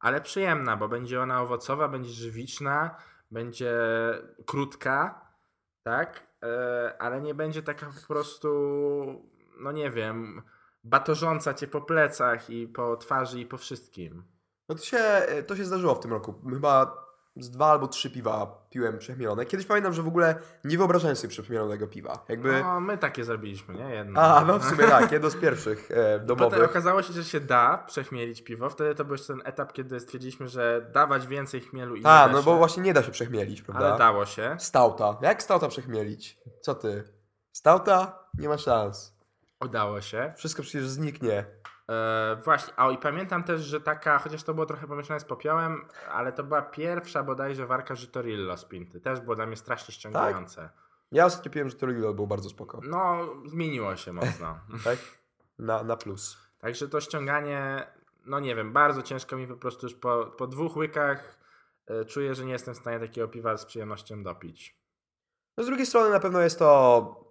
ale 0.00 0.20
przyjemna, 0.20 0.76
bo 0.76 0.88
będzie 0.88 1.20
ona 1.20 1.42
owocowa, 1.42 1.88
będzie 1.88 2.10
żywiczna, 2.10 2.96
będzie 3.30 3.74
krótka, 4.46 5.26
tak? 5.82 6.26
E, 6.42 6.94
ale 6.98 7.20
nie 7.20 7.34
będzie 7.34 7.62
taka 7.62 7.86
po 7.86 8.06
prostu, 8.14 8.48
no 9.60 9.72
nie 9.72 9.90
wiem, 9.90 10.42
batorząca 10.84 11.54
cię 11.54 11.66
po 11.66 11.80
plecach 11.80 12.50
i 12.50 12.68
po 12.68 12.96
twarzy 12.96 13.40
i 13.40 13.46
po 13.46 13.56
wszystkim. 13.56 14.24
No 14.68 14.74
to 14.74 14.82
się, 14.82 15.26
to 15.46 15.56
się 15.56 15.64
zdarzyło 15.64 15.94
w 15.94 16.00
tym 16.00 16.10
roku. 16.10 16.34
Chyba 16.50 17.05
z 17.36 17.50
dwa 17.50 17.66
albo 17.66 17.88
trzy 17.88 18.10
piwa 18.10 18.66
piłem 18.70 18.98
przechmielone. 18.98 19.46
Kiedyś 19.46 19.66
pamiętam, 19.66 19.92
że 19.92 20.02
w 20.02 20.08
ogóle 20.08 20.34
nie 20.64 20.78
wyobrażałem 20.78 21.16
sobie 21.16 21.28
przechmielonego 21.28 21.86
piwa. 21.86 22.24
Jakby... 22.28 22.62
No, 22.62 22.80
my 22.80 22.98
takie 22.98 23.24
zrobiliśmy, 23.24 23.74
nie? 23.74 23.94
Jedno. 23.94 24.20
A, 24.20 24.44
no 24.44 24.58
w 24.58 24.64
sumie 24.64 24.84
tak, 24.84 25.12
jedno 25.12 25.30
z 25.30 25.36
pierwszych 25.36 25.90
e, 25.90 25.94
Potem 26.18 26.26
domowych. 26.26 26.70
okazało 26.70 27.02
się, 27.02 27.12
że 27.12 27.24
się 27.24 27.40
da 27.40 27.78
przechmielić 27.86 28.42
piwo. 28.42 28.70
Wtedy 28.70 28.94
to 28.94 29.04
był 29.04 29.14
jeszcze 29.14 29.32
ten 29.32 29.42
etap, 29.44 29.72
kiedy 29.72 30.00
stwierdziliśmy, 30.00 30.48
że 30.48 30.90
dawać 30.92 31.26
więcej 31.26 31.60
chmielu 31.60 31.96
i 31.96 32.00
A, 32.04 32.28
no 32.32 32.38
się, 32.38 32.44
bo 32.44 32.56
właśnie 32.56 32.82
nie 32.82 32.94
da 32.94 33.02
się 33.02 33.10
przechmielić, 33.10 33.62
prawda? 33.62 33.86
Ale 33.88 33.98
dało 33.98 34.26
się. 34.26 34.56
Stauta. 34.58 35.16
Jak 35.20 35.42
stauta 35.42 35.68
przechmielić? 35.68 36.38
Co 36.60 36.74
ty? 36.74 37.04
Stauta? 37.52 38.18
Nie 38.38 38.48
ma 38.48 38.58
szans. 38.58 39.16
Udało 39.60 40.00
się. 40.00 40.32
Wszystko 40.36 40.62
przecież 40.62 40.88
zniknie. 40.88 41.44
E, 41.90 42.36
właśnie, 42.44 42.74
a 42.76 42.90
i 42.90 42.98
pamiętam 42.98 43.44
też, 43.44 43.60
że 43.60 43.80
taka, 43.80 44.18
chociaż 44.18 44.42
to 44.42 44.54
było 44.54 44.66
trochę 44.66 44.86
pomieszane 44.86 45.20
z 45.20 45.24
popiołem, 45.24 45.84
ale 46.10 46.32
to 46.32 46.44
była 46.44 46.62
pierwsza 46.62 47.22
bodajże 47.22 47.66
warka 47.66 47.94
Żytorillo 47.94 48.56
z 48.56 48.64
Pinty. 48.64 49.00
Też 49.00 49.20
było 49.20 49.36
dla 49.36 49.46
mnie 49.46 49.56
strasznie 49.56 49.94
ściągające. 49.94 50.68
Ja 51.12 51.26
ostatnio 51.26 51.50
piłem, 51.50 51.70
że 51.70 51.76
to 51.76 51.86
Lilo 51.86 52.14
było 52.14 52.26
bardzo 52.26 52.48
spoko. 52.48 52.80
No, 52.82 53.28
zmieniło 53.46 53.96
się 53.96 54.12
mocno. 54.12 54.58
Tak? 54.84 54.98
Na, 55.58 55.82
na 55.82 55.96
plus. 55.96 56.38
Także 56.58 56.88
to 56.88 57.00
ściąganie, 57.00 57.86
no 58.24 58.40
nie 58.40 58.54
wiem, 58.54 58.72
bardzo 58.72 59.02
ciężko 59.02 59.36
mi 59.36 59.46
po 59.46 59.56
prostu 59.56 59.86
już 59.86 59.94
po, 59.94 60.26
po 60.26 60.46
dwóch 60.46 60.76
łykach 60.76 61.38
e, 61.86 62.04
czuję, 62.04 62.34
że 62.34 62.44
nie 62.44 62.52
jestem 62.52 62.74
w 62.74 62.78
stanie 62.78 63.00
takiego 63.00 63.28
piwa 63.28 63.56
z 63.56 63.66
przyjemnością 63.66 64.22
dopić. 64.22 64.76
No 65.56 65.64
z 65.64 65.66
drugiej 65.66 65.86
strony 65.86 66.10
na 66.10 66.20
pewno 66.20 66.40
jest 66.40 66.58
to... 66.58 67.24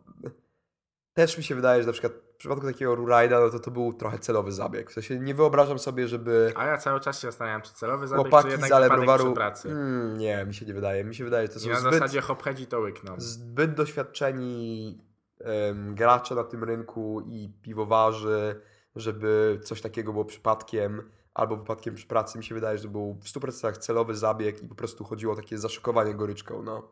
Też 1.13 1.37
mi 1.37 1.43
się 1.43 1.55
wydaje, 1.55 1.81
że 1.81 1.87
na 1.87 1.93
przykład 1.93 2.24
w 2.35 2.37
przypadku 2.37 2.65
takiego 2.65 2.95
Rurajda, 2.95 3.39
no 3.39 3.49
to 3.49 3.59
to 3.59 3.71
był 3.71 3.93
trochę 3.93 4.19
celowy 4.19 4.51
zabieg. 4.51 4.89
W 4.89 4.93
sensie 4.93 5.19
nie 5.19 5.33
wyobrażam 5.35 5.79
sobie, 5.79 6.07
żeby 6.07 6.53
A 6.55 6.65
ja 6.65 6.77
cały 6.77 6.99
czas 6.99 7.19
się 7.19 7.27
zastanawiam, 7.27 7.61
czy 7.61 7.73
celowy 7.73 8.07
zabieg, 8.07 8.25
czy 8.25 8.31
chłopaki 8.31 8.51
jednak 8.51 8.69
z 8.69 8.73
Ale 8.73 8.83
wypadek 8.85 9.05
Browaru... 9.05 9.25
przy 9.25 9.33
pracy. 9.33 9.69
Mm, 9.69 10.17
nie, 10.17 10.45
mi 10.45 10.53
się 10.53 10.65
nie 10.65 10.73
wydaje. 10.73 11.03
Mi 11.03 11.15
się 11.15 11.23
wydaje, 11.23 11.47
że 11.47 11.53
to 11.53 11.59
I 11.59 11.61
są 11.61 11.69
na 11.69 11.79
zbyt... 11.79 11.93
zasadzie 11.93 12.21
hopchedzi 12.21 12.67
to 12.67 12.79
łykną. 12.79 13.13
zbyt 13.17 13.73
doświadczeni 13.73 14.97
em, 15.39 15.95
gracze 15.95 16.35
na 16.35 16.43
tym 16.43 16.63
rynku 16.63 17.21
i 17.25 17.49
piwowarzy, 17.61 18.61
żeby 18.95 19.59
coś 19.63 19.81
takiego 19.81 20.11
było 20.13 20.25
przypadkiem 20.25 21.09
albo 21.33 21.57
wypadkiem 21.57 21.95
przy 21.95 22.07
pracy. 22.07 22.37
Mi 22.37 22.43
się 22.43 22.55
wydaje, 22.55 22.77
że 22.77 22.83
to 22.83 22.89
był 22.89 23.13
w 23.13 23.25
100% 23.25 23.77
celowy 23.77 24.15
zabieg 24.15 24.63
i 24.63 24.67
po 24.67 24.75
prostu 24.75 25.03
chodziło 25.03 25.33
o 25.33 25.35
takie 25.35 25.57
zaszokowanie 25.57 26.15
goryczką. 26.15 26.63
No, 26.63 26.91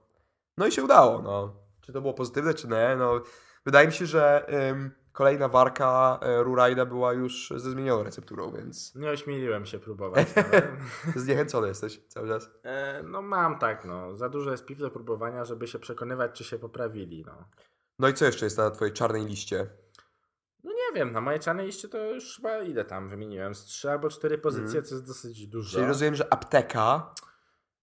no 0.58 0.68
i 0.68 0.72
się 0.72 0.84
udało. 0.84 1.22
No. 1.22 1.54
Czy 1.82 1.94
to 1.94 2.02
było 2.02 2.14
pozytywne, 2.14 2.54
czy 2.54 2.68
nie? 2.68 2.96
No, 2.98 3.22
wydaje 3.65 3.88
mi 3.88 3.93
się, 3.93 4.05
że 4.05 4.46
kolejna 5.12 5.48
warka 5.48 6.20
e, 6.22 6.43
Rurajda 6.43 6.86
była 6.86 7.13
już 7.13 7.53
ze 7.55 7.72
zmienioną 7.72 8.03
recepturą, 8.03 8.51
więc 8.51 8.96
Nie 8.96 9.10
ośmieliłem 9.10 9.65
się 9.65 9.79
próbować. 9.79 10.27
Ale... 10.36 10.77
zniechęcony 11.15 11.67
jesteś 11.67 12.01
cały 12.08 12.27
czas. 12.27 12.50
E, 12.63 13.03
no 13.03 13.22
mam 13.22 13.60
tak, 13.60 13.86
no. 13.86 14.15
Za 14.15 14.29
dużo 14.29 14.51
jest 14.51 14.65
piw 14.65 14.79
do 14.79 14.91
próbowania, 14.91 15.46
żeby 15.46 15.67
się 15.67 15.79
przekonywać, 15.79 16.32
czy 16.34 16.43
się 16.43 16.60
poprawili, 16.60 17.24
no. 17.27 17.50
No 18.00 18.08
i 18.08 18.13
co 18.13 18.25
jeszcze 18.25 18.46
jest 18.46 18.58
na 18.58 18.72
twojej 18.72 18.93
czarnej 18.93 19.25
liście? 19.25 19.67
No 20.63 20.72
nie 20.72 21.00
wiem, 21.00 21.12
na 21.12 21.22
mojej 21.22 21.39
czarnej 21.39 21.65
liście 21.65 21.88
to 21.88 21.98
już 21.98 22.36
chyba 22.36 22.60
ile 22.60 22.86
tam 22.86 23.10
wymieniłem? 23.10 23.55
Z 23.55 23.63
trzy 23.63 23.91
albo 23.91 24.10
cztery 24.10 24.38
pozycje, 24.38 24.65
Mhm. 24.79 24.86
co 24.86 24.96
jest 24.96 25.08
dosyć 25.08 25.48
dużo. 25.48 25.72
Czyli 25.75 25.88
rozumiem, 25.88 26.15
że 26.15 26.34
apteka 26.34 27.13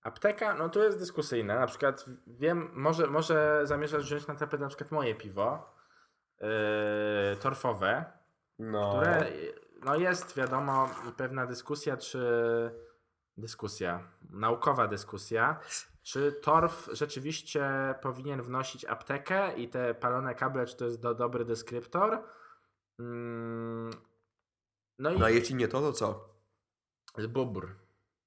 Apteka, 0.02 0.54
no 0.54 0.68
to 0.68 0.84
jest 0.84 0.98
dyskusyjne. 0.98 1.58
Na 1.58 1.66
przykład 1.66 2.04
wiem, 2.26 2.70
może, 2.74 3.06
może 3.06 3.60
zamierzasz 3.64 4.04
wziąć 4.04 4.26
na 4.26 4.34
tapetę 4.34 4.62
na 4.62 4.68
przykład 4.68 4.90
moje 4.90 5.14
piwo 5.14 5.74
yy, 6.40 6.48
torfowe, 7.40 8.04
no, 8.58 8.90
które 8.90 9.32
no 9.84 9.96
jest 9.96 10.36
wiadomo 10.36 10.88
pewna 11.16 11.46
dyskusja, 11.46 11.96
czy 11.96 12.20
dyskusja, 13.36 14.08
naukowa 14.30 14.88
dyskusja, 14.88 15.60
czy 16.02 16.32
torf 16.32 16.88
rzeczywiście 16.92 17.94
powinien 18.02 18.42
wnosić 18.42 18.84
aptekę 18.84 19.52
i 19.56 19.68
te 19.68 19.94
palone 19.94 20.34
kable, 20.34 20.66
czy 20.66 20.76
to 20.76 20.84
jest 20.84 21.00
do, 21.00 21.14
dobry 21.14 21.44
deskryptor. 21.44 22.22
Mm, 22.98 23.90
no 24.98 25.10
i 25.10 25.18
No 25.18 25.28
jeśli 25.28 25.54
nie 25.54 25.68
to, 25.68 25.80
to 25.80 25.92
co? 25.92 26.30
bobr. 27.28 27.68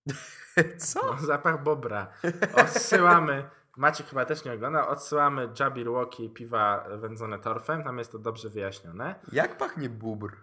Co? 0.78 1.00
No, 1.06 1.18
zapach 1.18 1.64
bobra. 1.64 2.08
Odsyłamy. 2.54 3.50
Maciek 3.78 4.08
chyba 4.08 4.26
też 4.26 4.46
nie 4.46 4.54
ogląda. 4.54 4.88
Odsyłamy 4.88 5.50
Jabberwocky 5.60 6.30
piwa 6.30 6.86
wędzone 6.98 7.40
torfem. 7.40 7.84
Tam 7.84 7.98
jest 7.98 8.12
to 8.12 8.20
dobrze 8.20 8.50
wyjaśnione. 8.50 9.16
Jak 9.32 9.58
pachnie 9.58 9.90
bubr? 9.90 10.38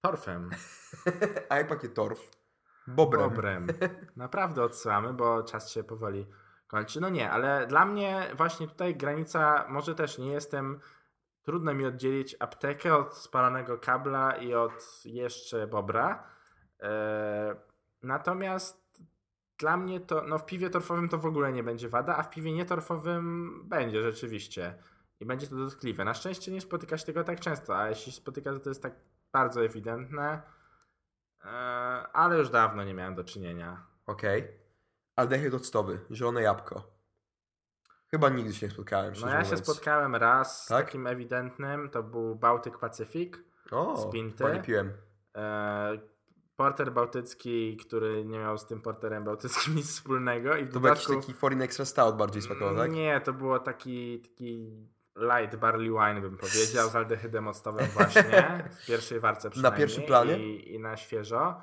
Torfem. 0.00 0.50
A 1.48 1.56
jak 1.56 1.68
pachnie 1.68 1.88
torf? 1.88 2.30
Bobrem. 2.86 3.22
Bobrem. 3.22 3.66
Naprawdę 4.16 4.62
odsyłamy, 4.62 5.12
bo 5.12 5.42
czas 5.42 5.70
się 5.70 5.84
powoli 5.84 6.26
kończy. 6.66 7.00
No 7.00 7.08
nie, 7.08 7.30
ale 7.30 7.66
dla 7.66 7.84
mnie 7.84 8.30
właśnie 8.34 8.68
tutaj 8.68 8.96
granica, 8.96 9.66
może 9.68 9.94
też 9.94 10.18
nie 10.18 10.32
jestem, 10.32 10.80
trudno 11.42 11.74
mi 11.74 11.86
oddzielić 11.86 12.36
aptekę 12.40 12.96
od 12.96 13.16
spalonego 13.16 13.78
kabla 13.78 14.32
i 14.32 14.54
od 14.54 15.02
jeszcze 15.04 15.66
bobra. 15.66 16.26
E, 16.82 17.56
natomiast 18.02 18.83
dla 19.58 19.76
mnie 19.76 20.00
to, 20.00 20.22
no 20.22 20.38
w 20.38 20.46
piwie 20.46 20.70
torfowym 20.70 21.08
to 21.08 21.18
w 21.18 21.26
ogóle 21.26 21.52
nie 21.52 21.62
będzie 21.62 21.88
wada, 21.88 22.16
a 22.16 22.22
w 22.22 22.30
piwie 22.30 22.52
nietorfowym 22.52 23.50
będzie 23.68 24.02
rzeczywiście. 24.02 24.74
I 25.20 25.26
będzie 25.26 25.46
to 25.46 25.56
dotkliwe. 25.56 26.04
Na 26.04 26.14
szczęście 26.14 26.52
nie 26.52 26.60
spotyka 26.60 26.98
się 26.98 27.06
tego 27.06 27.24
tak 27.24 27.40
często, 27.40 27.78
a 27.78 27.88
jeśli 27.88 28.12
spotyka, 28.12 28.52
to 28.52 28.58
to 28.60 28.68
jest 28.70 28.82
tak 28.82 28.94
bardzo 29.32 29.64
ewidentne. 29.64 30.42
E, 31.44 31.48
ale 32.12 32.38
już 32.38 32.50
dawno 32.50 32.84
nie 32.84 32.94
miałem 32.94 33.14
do 33.14 33.24
czynienia. 33.24 33.86
Okej. 34.06 34.48
Aldehyd 35.16 35.54
octowy. 35.54 36.00
Zielone 36.10 36.42
jabłko. 36.42 36.94
Chyba 38.10 38.28
nigdy 38.28 38.54
się 38.54 38.66
nie 38.66 38.72
spotkałem, 38.72 39.14
No 39.20 39.28
ja 39.28 39.44
się 39.44 39.50
mówiąc. 39.50 39.64
spotkałem 39.64 40.16
raz 40.16 40.64
z 40.64 40.68
Tak? 40.68 40.86
takim 40.86 41.06
ewidentnym, 41.06 41.90
to 41.90 42.02
był 42.02 42.34
Bałtyk 42.36 42.78
Pacyfik. 42.78 43.44
O, 43.70 43.96
z 43.96 44.12
Pinty. 44.12 44.44
nie 44.44 44.62
piłem. 44.62 44.92
E, 45.36 45.98
porter 46.56 46.92
bałtycki, 46.92 47.76
który 47.76 48.24
nie 48.24 48.38
miał 48.38 48.58
z 48.58 48.66
tym 48.66 48.80
porterem 48.80 49.24
bałtyckim 49.24 49.74
nic 49.74 49.90
wspólnego 49.90 50.56
i 50.56 50.64
w 50.64 50.66
To 50.72 50.72
był 50.72 50.82
dodatku... 50.82 51.16
taki 51.20 51.34
foreign 51.34 51.62
extra 51.62 51.84
stout 51.84 52.16
bardziej 52.16 52.42
smakował, 52.42 52.76
tak? 52.76 52.92
Nie, 52.92 53.20
to 53.20 53.32
było 53.32 53.58
taki, 53.58 54.20
taki 54.20 54.70
light 55.16 55.56
barley 55.56 55.90
wine 55.90 56.20
bym 56.20 56.36
powiedział, 56.36 56.88
z 56.90 56.96
aldehydem 56.96 57.48
octowym 57.48 57.86
właśnie, 57.86 58.68
w 58.82 58.86
pierwszej 58.86 59.20
warce 59.20 59.50
przynajmniej. 59.50 59.78
pierwszym 59.78 60.04
planie? 60.04 60.38
I, 60.38 60.74
I 60.74 60.78
na 60.78 60.96
świeżo. 60.96 61.60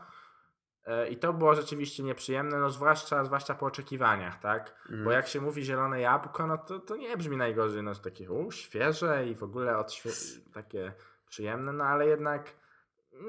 E, 0.85 1.09
I 1.09 1.17
to 1.17 1.33
było 1.33 1.55
rzeczywiście 1.55 2.03
nieprzyjemne, 2.03 2.59
no 2.59 2.69
zwłaszcza, 2.69 3.23
zwłaszcza 3.25 3.55
po 3.55 3.65
oczekiwaniach, 3.65 4.39
tak? 4.39 4.75
Mm. 4.89 5.03
Bo 5.03 5.11
jak 5.11 5.27
się 5.27 5.41
mówi 5.41 5.63
zielone 5.63 6.01
jabłko, 6.01 6.47
no 6.47 6.57
to, 6.57 6.79
to 6.79 6.95
nie 6.95 7.17
brzmi 7.17 7.37
najgorzej, 7.37 7.83
no 7.83 7.95
takie 7.95 8.31
u, 8.31 8.51
świeże 8.51 9.27
i 9.27 9.35
w 9.35 9.43
ogóle 9.43 9.73
odświe- 9.75 10.51
takie 10.53 10.93
przyjemne, 11.29 11.73
no 11.73 11.83
ale 11.83 12.07
jednak, 12.07 12.60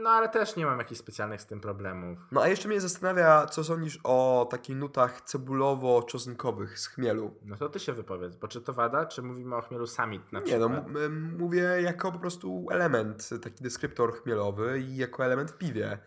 no 0.03 0.11
ale 0.11 0.29
też 0.29 0.57
nie 0.57 0.67
mam 0.67 0.79
jakichś 0.79 1.01
specjalnych 1.01 1.41
z 1.43 1.47
tym 1.47 1.61
problemów. 1.61 2.19
No 2.33 2.43
a 2.43 2.49
jeszcze 2.49 2.69
mnie 2.69 2.81
zastanawia, 2.81 3.47
co 3.47 3.65
sądzisz 3.65 4.01
o 4.05 4.49
takich 4.51 4.77
nutach 4.77 5.21
cebulowo-czosnkowych 5.23 6.79
z 6.79 6.87
chmielu? 6.87 7.35
No 7.45 7.57
to 7.57 7.69
ty 7.69 7.81
się 7.81 7.93
wypowiedz, 7.93 8.37
bo 8.37 8.49
czy 8.49 8.61
to 8.61 8.73
wada, 8.73 9.07
czy 9.07 9.23
mówimy 9.23 9.57
o 9.57 9.61
chmielu 9.63 9.87
summit 9.87 10.33
na 10.33 10.39
nie, 10.41 10.47
przykład? 10.47 10.71
no 10.93 11.01
m- 11.01 11.37
mówię 11.39 11.63
jako 11.83 12.13
po 12.13 12.19
prostu 12.19 12.67
element, 12.71 13.31
taki 13.43 13.65
deskryptor 13.65 14.15
chmielowy 14.23 14.81
i 14.81 14.97
jako 14.97 15.25
element 15.25 15.51
w 15.51 15.59
piwie. 15.59 15.99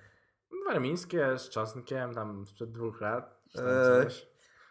Warmińskie 0.68 1.40
z 1.40 1.50
czosnkiem 1.50 2.14
tam 2.14 2.46
sprzed 2.48 2.72
dwóch 2.72 3.02
lat. 3.02 3.42
Eee. 3.56 4.08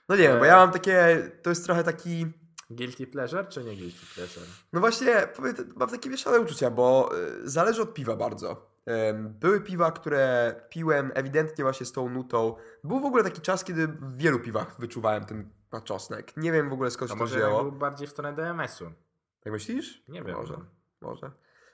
No 0.08 0.16
nie 0.16 0.22
wiem, 0.22 0.38
bo 0.38 0.44
ja 0.44 0.56
mam 0.56 0.70
takie, 0.72 1.30
to 1.42 1.50
jest 1.50 1.64
trochę 1.64 1.84
taki... 1.84 2.26
Guilty 2.70 3.06
pleasure 3.06 3.44
czy 3.44 3.64
nie 3.64 3.76
guilty 3.76 4.06
pleasure? 4.14 4.46
No 4.72 4.80
właśnie, 4.80 5.28
powiem, 5.36 5.54
mam 5.76 5.88
takie 5.88 6.10
mieszane 6.10 6.40
uczucia, 6.40 6.70
bo 6.70 7.10
y, 7.44 7.48
zależy 7.50 7.82
od 7.82 7.94
piwa 7.94 8.16
bardzo. 8.16 8.73
Były 9.14 9.60
piwa, 9.60 9.92
które 9.92 10.54
piłem 10.68 11.10
ewidentnie 11.14 11.64
właśnie 11.64 11.86
z 11.86 11.92
tą 11.92 12.08
nutą. 12.08 12.56
Był 12.84 13.00
w 13.00 13.04
ogóle 13.04 13.24
taki 13.24 13.40
czas, 13.40 13.64
kiedy 13.64 13.88
w 13.88 14.16
wielu 14.16 14.40
piwach 14.40 14.80
wyczuwałem 14.80 15.24
ten 15.24 15.50
czosnek. 15.84 16.36
Nie 16.36 16.52
wiem 16.52 16.68
w 16.68 16.72
ogóle 16.72 16.90
skąd 16.90 17.08
To 17.10 17.14
się 17.14 17.18
to 17.18 17.24
może 17.24 17.36
wzięło. 17.36 17.62
był 17.62 17.72
bardziej 17.72 18.06
w 18.06 18.10
stronę 18.10 18.32
DMS-u. 18.32 18.92
Tak 19.40 19.52
myślisz? 19.52 20.04
Nie 20.08 20.22
wiem. 20.22 20.36
Może, 20.36 20.56
może. 21.00 21.30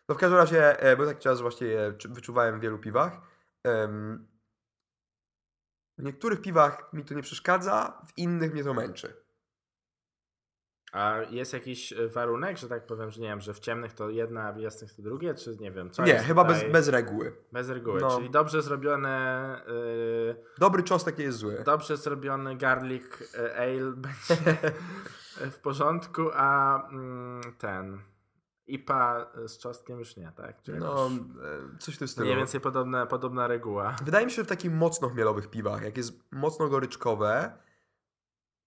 No 0.09 0.14
w 0.14 0.18
każdym 0.18 0.38
razie 0.38 0.81
e, 0.81 0.96
był 0.96 1.07
taki 1.07 1.20
czas, 1.20 1.38
że 1.38 1.42
właśnie 1.42 1.68
czu- 1.99 2.12
wyczuwałem 2.14 2.59
w 2.59 2.62
wielu 2.62 2.79
piwach. 2.79 3.20
W 5.99 6.03
niektórych 6.03 6.40
piwach 6.40 6.92
mi 6.92 7.05
to 7.05 7.14
nie 7.14 7.23
przeszkadza, 7.23 8.03
w 8.07 8.18
innych 8.18 8.53
mnie 8.53 8.64
to 8.64 8.75
męczy. 8.75 9.16
A 10.92 11.16
jest 11.31 11.53
jakiś 11.53 11.92
e, 11.92 12.09
warunek, 12.09 12.59
że 12.59 12.68
tak 12.68 12.87
powiem, 12.87 13.11
że 13.11 13.20
nie 13.20 13.29
wiem, 13.29 13.40
że 13.40 13.55
w 13.55 13.59
ciemnych 13.61 13.92
to 13.92 14.11
jedna, 14.11 14.42
a 14.42 14.53
w 14.53 14.59
jasnych 14.59 14.94
to 14.94 15.03
drugie, 15.03 15.35
czy 15.35 15.57
nie 15.61 15.72
wiem, 15.72 15.90
co 15.90 16.05
nie, 16.05 16.18
chyba 16.18 16.44
tutaj? 16.44 16.61
bez, 16.62 16.72
bez 16.72 16.88
reguły. 16.88 17.33
Bez 17.53 17.68
reguły, 17.68 18.00
no. 18.00 18.16
czyli 18.16 18.31
dobrze 18.31 18.62
zrobione 18.62 19.62
yy, 20.26 20.37
Dobry 20.59 20.83
czosnek 20.83 21.18
nie 21.18 21.24
jest 21.24 21.38
zły. 21.38 21.62
dobrze 21.64 21.96
zrobiony 21.96 22.57
garlic 22.57 23.05
e, 23.38 23.57
ale 23.57 23.92
będzie 24.03 24.61
w 25.50 25.59
porządku, 25.59 26.22
a 26.35 26.83
mm, 26.88 27.40
ten 27.59 28.00
IPA 28.66 29.33
z 29.46 29.59
czosnkiem 29.59 29.98
już 29.98 30.16
nie, 30.16 30.33
tak? 30.37 30.62
Czy 30.62 30.72
No, 30.72 31.11
coś 31.79 31.94
w 31.94 31.98
tym 31.98 32.09
stylu. 32.09 32.24
mniej 32.26 32.37
więcej 32.37 32.61
podobna, 32.61 33.07
podobna 33.07 33.46
reguła. 33.46 33.96
Wydaje 34.05 34.26
mi 34.26 34.33
się, 34.33 34.37
że 34.37 34.44
w 34.44 34.48
takich 34.48 34.72
mocno 34.72 35.09
chmielowych 35.09 35.50
piwach, 35.50 35.83
jak 35.83 35.96
jest 35.96 36.12
mocno 36.33 36.68
goryczkowe, 36.68 37.53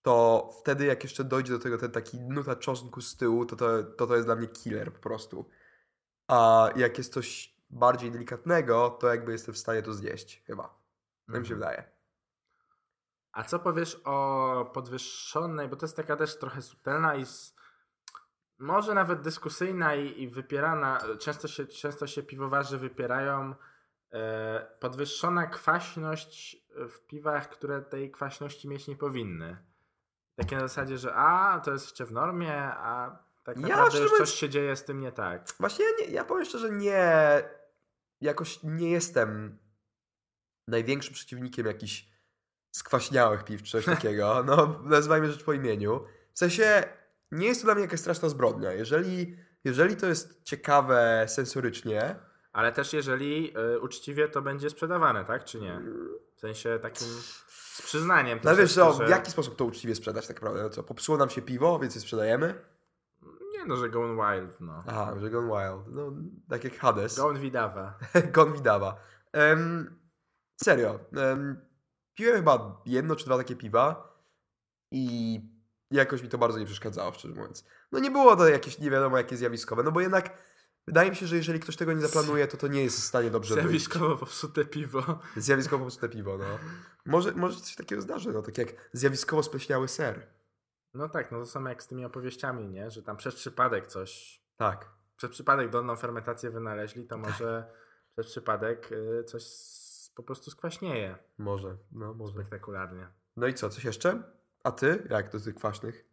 to 0.03 0.49
wtedy 0.59 0.85
jak 0.85 1.03
jeszcze 1.03 1.23
dojdzie 1.23 1.53
do 1.53 1.59
tego 1.59 1.77
ten 1.77 1.91
taki 1.91 2.21
nuta 2.21 2.55
czosnku 2.55 3.01
z 3.01 3.17
tyłu, 3.17 3.45
to 3.45 3.55
to, 3.55 3.83
to, 3.83 4.07
to 4.07 4.15
jest 4.15 4.27
dla 4.27 4.35
mnie 4.35 4.47
killer 4.47 4.93
po 4.93 4.99
prostu. 4.99 5.49
A 6.27 6.69
jak 6.75 6.97
jest 6.97 7.13
coś 7.13 7.55
bardziej 7.69 8.11
delikatnego, 8.11 8.89
to 8.89 9.07
jakby 9.07 9.31
jestem 9.31 9.53
w 9.53 9.57
stanie 9.57 9.81
to 9.81 9.93
zjeść 9.93 10.43
chyba. 10.45 10.63
Tak 11.27 11.39
mi 11.41 11.47
się 11.47 11.53
Mhm. 11.53 11.59
wydaje. 11.59 11.91
A 13.31 13.43
co 13.43 13.59
powiesz 13.59 14.01
o 14.05 14.71
podwyższonej, 14.73 15.67
bo 15.67 15.75
to 15.75 15.85
jest 15.85 15.97
taka 15.97 16.15
też 16.15 16.39
trochę 16.39 16.61
subtelna 16.61 17.15
i 17.15 17.25
z, 17.25 17.55
może 18.59 18.93
nawet 18.93 19.21
dyskusyjna 19.21 19.95
i, 19.95 20.21
i 20.21 20.27
wypierana, 20.27 21.01
często 21.19 21.47
się, 21.47 21.67
często 21.67 22.07
się 22.07 22.23
piwowarzy 22.23 22.77
wypierają, 22.77 23.55
e, 24.11 24.67
podwyższona 24.79 25.47
kwaśność 25.47 26.65
w 26.89 26.99
piwach, 27.07 27.49
które 27.49 27.81
tej 27.81 28.11
kwaśności 28.11 28.67
mieć 28.67 28.87
nie 28.87 28.95
powinny. 28.95 29.72
Takie 30.35 30.55
na 30.55 30.61
zasadzie, 30.61 30.97
że 30.97 31.15
a, 31.15 31.59
to 31.59 31.71
jest 31.71 31.85
jeszcze 31.85 32.05
w 32.05 32.11
normie, 32.11 32.55
a 32.63 33.19
tak 33.43 33.57
Ja, 33.57 33.67
naprawdę 33.67 33.89
szczerze 33.89 34.03
już 34.03 34.17
coś 34.17 34.33
się 34.33 34.49
dzieje 34.49 34.75
z 34.75 34.83
tym 34.83 34.99
nie 34.99 35.11
tak. 35.11 35.47
Właśnie 35.59 35.85
nie, 35.99 36.05
ja 36.05 36.25
powiem 36.25 36.45
szczerze, 36.45 36.69
nie. 36.69 37.43
Jakoś 38.21 38.63
nie 38.63 38.91
jestem 38.91 39.59
największym 40.67 41.13
przeciwnikiem 41.13 41.65
jakichś 41.65 42.07
skwaśniałych 42.75 43.43
piw 43.43 43.63
czy 43.63 43.71
coś 43.71 43.85
takiego. 43.95 44.43
No, 44.45 44.79
nazywajmy 44.83 45.31
rzecz 45.31 45.43
po 45.43 45.53
imieniu. 45.53 46.05
W 46.33 46.39
sensie, 46.39 46.83
nie 47.31 47.47
jest 47.47 47.61
to 47.61 47.65
dla 47.65 47.73
mnie 47.73 47.83
jakaś 47.83 47.99
straszna 47.99 48.29
zbrodnia. 48.29 48.71
Jeżeli, 48.71 49.37
jeżeli 49.63 49.95
to 49.95 50.07
jest 50.07 50.43
ciekawe 50.43 51.25
sensorycznie, 51.27 52.15
Ale 52.53 52.71
też 52.71 52.93
jeżeli 52.93 53.57
y, 53.57 53.79
uczciwie 53.79 54.29
to 54.29 54.41
będzie 54.41 54.69
sprzedawane, 54.69 55.25
tak? 55.25 55.45
Czy 55.45 55.61
nie? 55.61 55.81
W 56.35 56.39
sensie 56.39 56.79
takim 56.81 57.07
z 57.47 57.81
przyznaniem. 57.81 58.39
no 58.43 58.55
wiesz, 58.55 58.75
no, 58.75 58.93
w 58.93 59.09
jaki 59.09 59.31
sposób 59.31 59.55
to 59.55 59.65
uczciwie 59.65 59.95
sprzedać 59.95 60.27
tak 60.27 60.35
naprawdę? 60.35 60.63
No 60.63 60.69
co, 60.69 60.83
popsuło 60.83 61.17
nam 61.17 61.29
się 61.29 61.41
piwo, 61.41 61.79
więc 61.79 61.95
je 61.95 62.01
sprzedajemy? 62.01 62.61
Nie 63.51 63.65
no, 63.65 63.77
że 63.77 63.89
Gone 63.89 64.15
Wild, 64.15 64.61
no. 64.61 64.83
Aha, 64.87 65.13
że 65.19 65.29
Gone 65.29 65.47
Wild. 65.47 65.95
No, 65.95 66.11
tak 66.49 66.63
jak 66.63 66.77
Hades. 66.77 67.17
Gone 67.17 67.39
Widawa. 67.39 67.97
Gon 68.33 68.53
Widawa. 68.53 68.95
Em, 69.31 69.99
serio. 70.63 70.99
Um, 71.15 71.61
piłem 72.15 72.35
chyba 72.35 72.81
jedno 72.85 73.15
czy 73.15 73.25
dwa 73.25 73.37
takie 73.37 73.55
piwa 73.55 74.13
i 74.91 75.39
jakoś 75.91 76.21
mi 76.21 76.29
to 76.29 76.37
bardzo 76.37 76.59
nie 76.59 76.65
przeszkadzało, 76.65 77.11
szczerze 77.11 77.35
mówiąc. 77.35 77.65
No 77.91 77.99
nie 77.99 78.11
było 78.11 78.35
to 78.35 78.49
jakieś 78.49 78.79
nie 78.79 78.91
wiadomo 78.91 79.17
jakie 79.17 79.37
zjawiskowe, 79.37 79.83
no 79.83 79.91
bo 79.91 80.01
jednak 80.01 80.37
wydaje 80.87 81.09
mi 81.09 81.15
się, 81.15 81.27
że 81.27 81.35
jeżeli 81.35 81.59
ktoś 81.59 81.75
tego 81.75 81.93
nie 81.93 82.01
zaplanuje, 82.01 82.47
to 82.47 82.57
to 82.57 82.67
nie 82.67 82.83
jest 82.83 82.99
w 82.99 83.03
stanie 83.03 83.31
dobrze 83.31 83.55
wyjść. 83.55 83.67
Zjawiskowo 83.67 84.17
popsute 84.17 84.65
piwo. 84.65 85.19
Zjawiskowo 85.35 85.77
po 85.77 85.83
prostu 85.85 86.01
te 86.01 86.09
piwo, 86.09 86.37
no. 86.37 86.45
Może, 87.05 87.31
może 87.31 87.59
coś 87.59 87.75
takiego 87.75 88.01
zdarzy, 88.01 88.31
no 88.33 88.41
tak 88.41 88.57
jak 88.57 88.69
zjawiskowo 88.93 89.43
spleśniały 89.43 89.87
ser. 89.87 90.27
No 90.93 91.09
tak, 91.09 91.31
no 91.31 91.39
to 91.39 91.45
samo 91.45 91.69
jak 91.69 91.83
z 91.83 91.87
tymi 91.87 92.05
opowieściami, 92.05 92.67
nie? 92.69 92.91
Że 92.91 93.03
tam 93.03 93.17
przez 93.17 93.35
przypadek 93.35 93.87
coś, 93.87 94.41
Tak. 94.57 94.89
przez 95.17 95.29
przypadek 95.31 95.69
dolną 95.69 95.95
fermentację 95.95 96.49
wynaleźli, 96.49 97.07
to 97.07 97.17
może 97.17 97.73
przez 98.13 98.27
przypadek 98.27 98.91
y, 98.91 99.23
coś 99.23 99.43
po 100.15 100.23
prostu 100.23 100.51
skwaśnieje 100.51 101.17
Może, 101.37 101.77
no 101.91 102.13
może. 102.13 102.33
spektakularnie. 102.33 103.07
No 103.37 103.47
i 103.47 103.53
co, 103.53 103.69
coś 103.69 103.83
jeszcze? 103.85 104.23
A 104.63 104.71
ty? 104.71 105.07
Jak 105.09 105.31
do 105.31 105.39
tych 105.39 105.55
kwaśnych? 105.55 106.05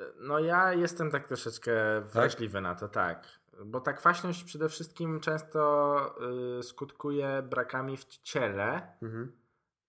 Y, 0.00 0.04
No 0.20 0.38
ja 0.38 0.72
jestem 0.72 1.10
tak 1.10 1.28
troszeczkę 1.28 2.00
wrażliwy 2.00 2.60
na 2.60 2.74
to, 2.74 2.88
tak. 2.88 3.26
Bo 3.64 3.80
ta 3.80 3.92
kwaśność 3.92 4.44
przede 4.44 4.68
wszystkim 4.68 5.20
często 5.20 6.14
y, 6.58 6.62
skutkuje 6.62 7.42
brakami 7.42 7.96
w 7.96 8.04
ciele. 8.04 8.96
Mhm. 9.02 9.32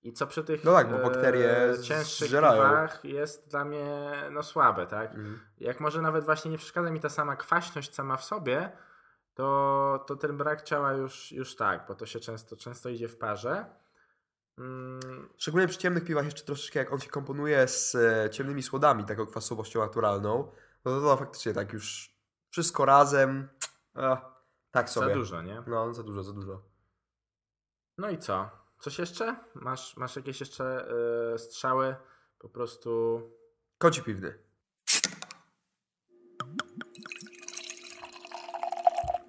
I 0.03 0.13
co 0.13 0.27
przy 0.27 0.43
tych 0.43 0.63
No 0.63 0.73
tak, 0.73 0.91
bo 0.91 0.97
bakterie 0.97 1.69
e, 1.69 1.79
cięższych 1.79 2.27
zżerają. 2.27 2.63
piwach 2.63 3.05
jest 3.05 3.47
dla 3.47 3.65
mnie 3.65 4.13
no, 4.31 4.43
słabe, 4.43 4.87
tak? 4.87 5.09
Mhm. 5.09 5.39
Jak 5.59 5.79
może 5.79 6.01
nawet 6.01 6.25
właśnie 6.25 6.51
nie 6.51 6.57
przeszkadza 6.57 6.91
mi 6.91 6.99
ta 6.99 7.09
sama 7.09 7.35
kwaśność 7.35 7.95
sama 7.95 8.17
w 8.17 8.23
sobie, 8.23 8.71
to, 9.33 10.05
to 10.07 10.15
ten 10.15 10.37
brak 10.37 10.61
ciała 10.61 10.93
już, 10.93 11.31
już 11.31 11.55
tak, 11.55 11.85
bo 11.87 11.95
to 11.95 12.05
się 12.05 12.19
często, 12.19 12.55
często 12.55 12.89
idzie 12.89 13.07
w 13.07 13.17
parze. 13.17 13.65
Mm, 14.57 15.29
Szczególnie 15.37 15.67
przy 15.67 15.77
ciemnych 15.77 16.05
piwach 16.05 16.25
jeszcze 16.25 16.43
troszeczkę 16.43 16.79
jak 16.79 16.93
on 16.93 16.99
się 16.99 17.09
komponuje 17.09 17.67
z 17.67 17.95
e, 17.95 18.29
ciemnymi 18.29 18.63
słodami, 18.63 19.05
taką 19.05 19.25
kwasowością 19.25 19.79
naturalną, 19.79 20.51
no 20.85 20.91
to, 20.91 21.01
to 21.01 21.17
faktycznie 21.17 21.53
tak 21.53 21.73
już 21.73 22.13
wszystko 22.49 22.85
razem, 22.85 23.49
a, 23.93 24.35
tak 24.71 24.89
sobie. 24.89 25.07
za 25.07 25.13
dużo, 25.13 25.41
nie? 25.41 25.63
No, 25.67 25.93
za 25.93 26.03
dużo, 26.03 26.23
za 26.23 26.33
dużo. 26.33 26.61
No 27.97 28.09
i 28.09 28.17
co? 28.17 28.49
Coś 28.79 28.99
jeszcze? 28.99 29.35
Masz, 29.55 29.97
masz 29.97 30.15
jakieś 30.15 30.39
jeszcze 30.39 30.87
e, 31.33 31.37
strzały? 31.37 31.95
Po 32.39 32.49
prostu 32.49 33.21
Koci 33.77 34.01
piwny. 34.01 34.39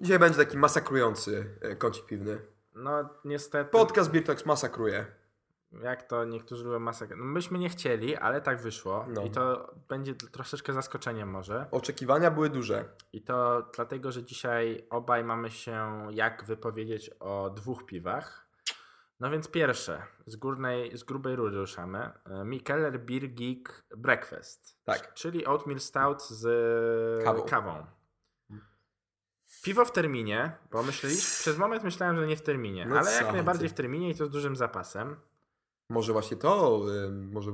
Dzisiaj 0.01 0.19
będzie 0.19 0.37
taki 0.37 0.57
masakrujący 0.57 1.57
e, 1.61 1.75
koci 1.75 2.01
piwny. 2.01 2.41
no 2.73 3.09
niestety 3.25 3.71
Podcast 3.71 4.11
Beer 4.11 4.23
masakruje. 4.45 5.05
Jak 5.83 6.03
to 6.03 6.25
niektórzy 6.25 6.63
lubią 6.63 6.79
masakr. 6.79 7.17
No, 7.17 7.25
myśmy 7.25 7.59
nie 7.59 7.69
chcieli, 7.69 8.15
ale 8.15 8.41
tak 8.41 8.61
wyszło 8.61 9.05
No. 9.09 9.23
i 9.23 9.31
to 9.31 9.73
będzie 9.89 10.15
troszeczkę 10.15 10.73
zaskoczeniem 10.73 11.29
może. 11.29 11.65
Oczekiwania 11.71 12.31
były 12.31 12.49
duże. 12.49 12.85
I 13.13 13.21
to 13.21 13.69
dlatego, 13.75 14.11
że 14.11 14.23
dzisiaj 14.23 14.87
obaj 14.89 15.23
mamy 15.23 15.51
się 15.51 16.07
jak 16.11 16.43
wypowiedzieć 16.43 17.11
o 17.19 17.49
dwóch 17.49 17.85
piwach. 17.85 18.45
No 19.19 19.29
więc 19.29 19.47
pierwsze, 19.47 20.01
z, 20.25 20.35
górnej, 20.35 20.97
z 20.97 21.03
grubej 21.03 21.35
rury 21.35 21.57
ruszamy. 21.57 22.11
E, 22.25 22.45
Mikkeller 22.45 22.99
Beer 22.99 23.33
Geek 23.33 23.85
Breakfast. 23.97 24.77
Tak. 24.83 25.13
Czyli 25.13 25.45
Oatmeal 25.45 25.79
Stout 25.79 26.23
z 26.23 27.23
Kawą. 27.23 27.41
kawą. 27.41 27.85
Piwo 29.63 29.85
w 29.85 29.91
terminie, 29.91 30.51
bo 30.71 30.83
myśleliśmy, 30.83 31.21
przez 31.21 31.57
moment 31.57 31.83
myślałem, 31.83 32.17
że 32.17 32.27
nie 32.27 32.37
w 32.37 32.41
terminie, 32.41 32.85
No 32.85 32.95
ale 32.97 33.05
co 33.05 33.23
jak 33.23 33.33
najbardziej 33.33 33.69
w 33.69 33.73
terminie 33.73 34.09
i 34.09 34.15
to 34.15 34.25
z 34.25 34.29
dużym 34.29 34.55
zapasem. 34.55 35.15
Może 35.89 36.13
właśnie 36.13 36.37
to, 36.37 36.81
może 37.11 37.51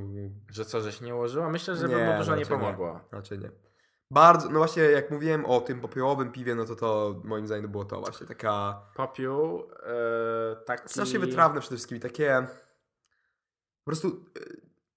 Że 0.52 0.65
co, 0.65 0.82
że 0.82 0.91
się 0.91 1.06
nie 1.06 1.15
ułożyło? 1.15 1.50
Myślę, 1.50 1.76
że 1.76 1.88
by 1.88 2.06
mu 2.06 2.17
dużo 2.17 2.36
nie 2.36 2.41
raczej 2.41 2.58
nie. 2.58 2.62
pomogło. 2.63 3.00
Raczej 3.12 3.39
nie. 3.39 3.52
Bardzo, 4.12 4.50
no 4.50 4.58
właśnie 4.58 4.84
jak 4.84 5.12
mówiłem 5.12 5.46
o 5.46 5.62
tym 5.62 5.82
popiołowym 5.82 6.32
piwie, 6.32 6.56
no 6.56 6.65
to 6.65 6.76
to 6.76 7.22
moim 7.24 7.48
zdaniem 7.48 7.63
to 7.63 7.70
było 7.70 7.86
to 7.86 8.02
właśnie 8.02 8.28
taka 8.28 8.82
Popiół, 8.96 9.63
e, 9.84 10.56
taki... 10.65 10.89
strasznie 10.89 11.20
wytrawne 11.20 11.62
przede 11.62 11.76
wszystkim, 11.76 12.00
takie 12.00 12.48
po 13.84 13.86
prostu 13.86 14.08
e, 14.08 14.41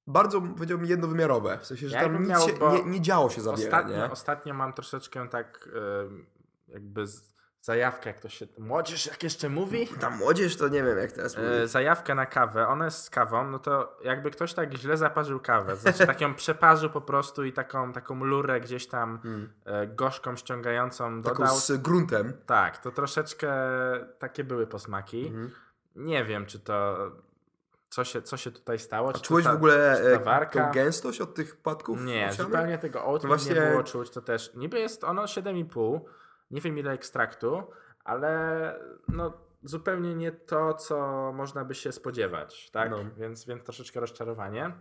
bardzo 0.07 0.41
powiedziałbym 0.41 0.87
jednowymiarowe, 0.87 1.59
w 1.59 1.67
sensie, 1.67 1.89
że 1.89 1.97
tam 1.97 2.21
nic 2.21 2.29
miał, 2.29 2.49
się, 2.49 2.55
nie, 2.73 2.85
nie 2.91 3.01
działo 3.01 3.31
się 3.31 3.41
za 3.41 3.53
wiele, 3.53 3.67
Ostatnio, 3.67 3.97
nie? 3.97 4.11
ostatnio 4.11 4.55
mam 4.55 4.73
troszeczkę 4.73 5.29
tak 5.29 5.69
e, 5.75 6.73
jakby 6.73 7.07
z, 7.07 7.34
zajawkę, 7.69 8.11
jak 8.11 8.21
to 8.21 8.29
się... 8.29 8.47
Młodzież 8.59 9.07
jak 9.07 9.23
jeszcze 9.23 9.49
mówi? 9.49 9.89
Ta 10.01 10.11
młodzież 10.11 10.57
to 10.57 10.69
nie 10.69 10.83
wiem 10.83 10.99
jak 10.99 11.13
teraz 11.13 11.37
E, 11.39 11.41
mówić. 11.43 11.71
zajawkę 11.71 12.15
na 12.15 12.27
kawę, 12.27 12.69
ona 12.69 12.85
jest 12.85 13.05
z 13.05 13.11
kawą, 13.11 13.51
no 13.51 13.59
to 13.59 13.99
jakby 14.05 14.31
ktoś 14.31 14.55
tak 14.55 14.75
źle 14.75 14.97
zaparzył 14.97 15.41
kawę, 15.41 15.77
znaczy 15.77 16.07
taką 16.07 16.35
przeparzył 16.35 16.91
po 16.91 17.01
prostu 17.01 17.45
i 17.45 17.53
taką, 17.53 17.93
taką 17.93 18.25
lurę 18.25 18.61
gdzieś 18.61 18.87
tam 18.87 19.19
Hmm. 19.23 19.53
gorzką 19.97 20.37
ściągającą 20.37 21.23
Taką 21.23 21.37
dodał. 21.39 21.57
z 21.57 21.73
gruntem. 21.83 22.33
Tak, 22.47 22.79
to 22.79 22.91
troszeczkę 22.91 23.53
takie 24.19 24.45
były 24.45 24.67
posmaki. 24.67 25.27
Mhm. 25.27 25.51
Nie 25.97 26.25
wiem, 26.25 26.47
czy 26.47 26.59
to... 26.61 26.97
Co 27.89 28.05
się, 28.05 28.23
co 28.23 28.37
się 28.37 28.51
tutaj 28.53 28.79
stało? 28.79 29.09
A 29.11 29.13
czy 29.13 29.19
to 29.21 29.27
czułeś 29.27 29.45
ta- 29.45 29.53
w 29.53 29.57
ogóle 29.57 30.01
e, 30.01 30.47
tą 30.47 30.71
gęstość 30.73 31.21
od 31.21 31.35
tych 31.35 31.57
płatków? 31.57 32.05
Nie, 32.05 32.27
owsianych? 32.29 32.47
zupełnie 32.53 32.79
tego 32.79 33.05
oatmeal 33.05 33.29
Właśnie- 33.39 33.55
nie 33.55 33.61
było 33.61 33.83
czuć, 33.83 34.11
to 34.11 34.23
też. 34.23 34.55
Niby 34.55 34.79
jest 34.79 35.05
ono 35.05 35.23
7,5, 35.27 36.01
nie 36.51 36.61
wiem 36.61 36.79
ile 36.79 36.93
ekstraktu, 36.93 37.63
ale 38.05 38.81
no 39.09 39.33
zupełnie 39.63 40.15
nie 40.15 40.33
to, 40.33 40.75
co 40.75 41.33
można 41.33 41.65
by 41.65 41.75
się 41.75 41.93
spodziewać, 41.93 42.71
tak? 42.71 42.91
No. 42.91 42.97
Więc, 43.17 43.45
więc 43.45 43.65
troszeczkę 43.65 44.01
rozczarowanie. 44.01 44.73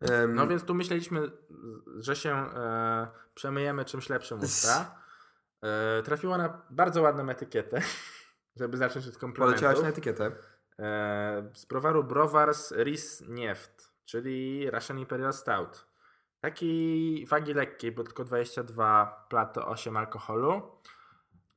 Em, 0.00 0.34
No 0.34 0.46
więc 0.46 0.64
tu 0.64 0.74
myśleliśmy, 0.74 1.30
że 1.96 2.16
się 2.16 2.30
e, 2.34 3.06
przemyjemy 3.34 3.84
czymś 3.84 4.08
lepszym 4.08 4.40
ustra. 4.40 4.94
E, 5.62 6.02
trafiła 6.02 6.38
na 6.38 6.62
bardzo 6.70 7.02
ładną 7.02 7.28
etykietę, 7.28 7.80
żeby 8.60 8.76
zacząć 8.76 9.08
od 9.08 9.18
komplementów. 9.18 9.82
na 9.82 9.88
etykietę. 9.88 10.32
E, 10.78 11.50
z 11.54 11.64
browaru 11.64 12.04
Browars 12.04 12.72
Ris 12.72 13.24
Nieft, 13.28 13.92
czyli 14.04 14.70
Russian 14.70 14.98
Imperial 14.98 15.32
Stout. 15.32 15.93
Taki 16.48 17.26
wagi 17.30 17.54
lekkiej, 17.54 17.92
bo 17.92 18.04
tylko 18.04 18.24
22 18.24 19.26
plato 19.28 19.66
8 19.68 19.96
alkoholu. 19.96 20.62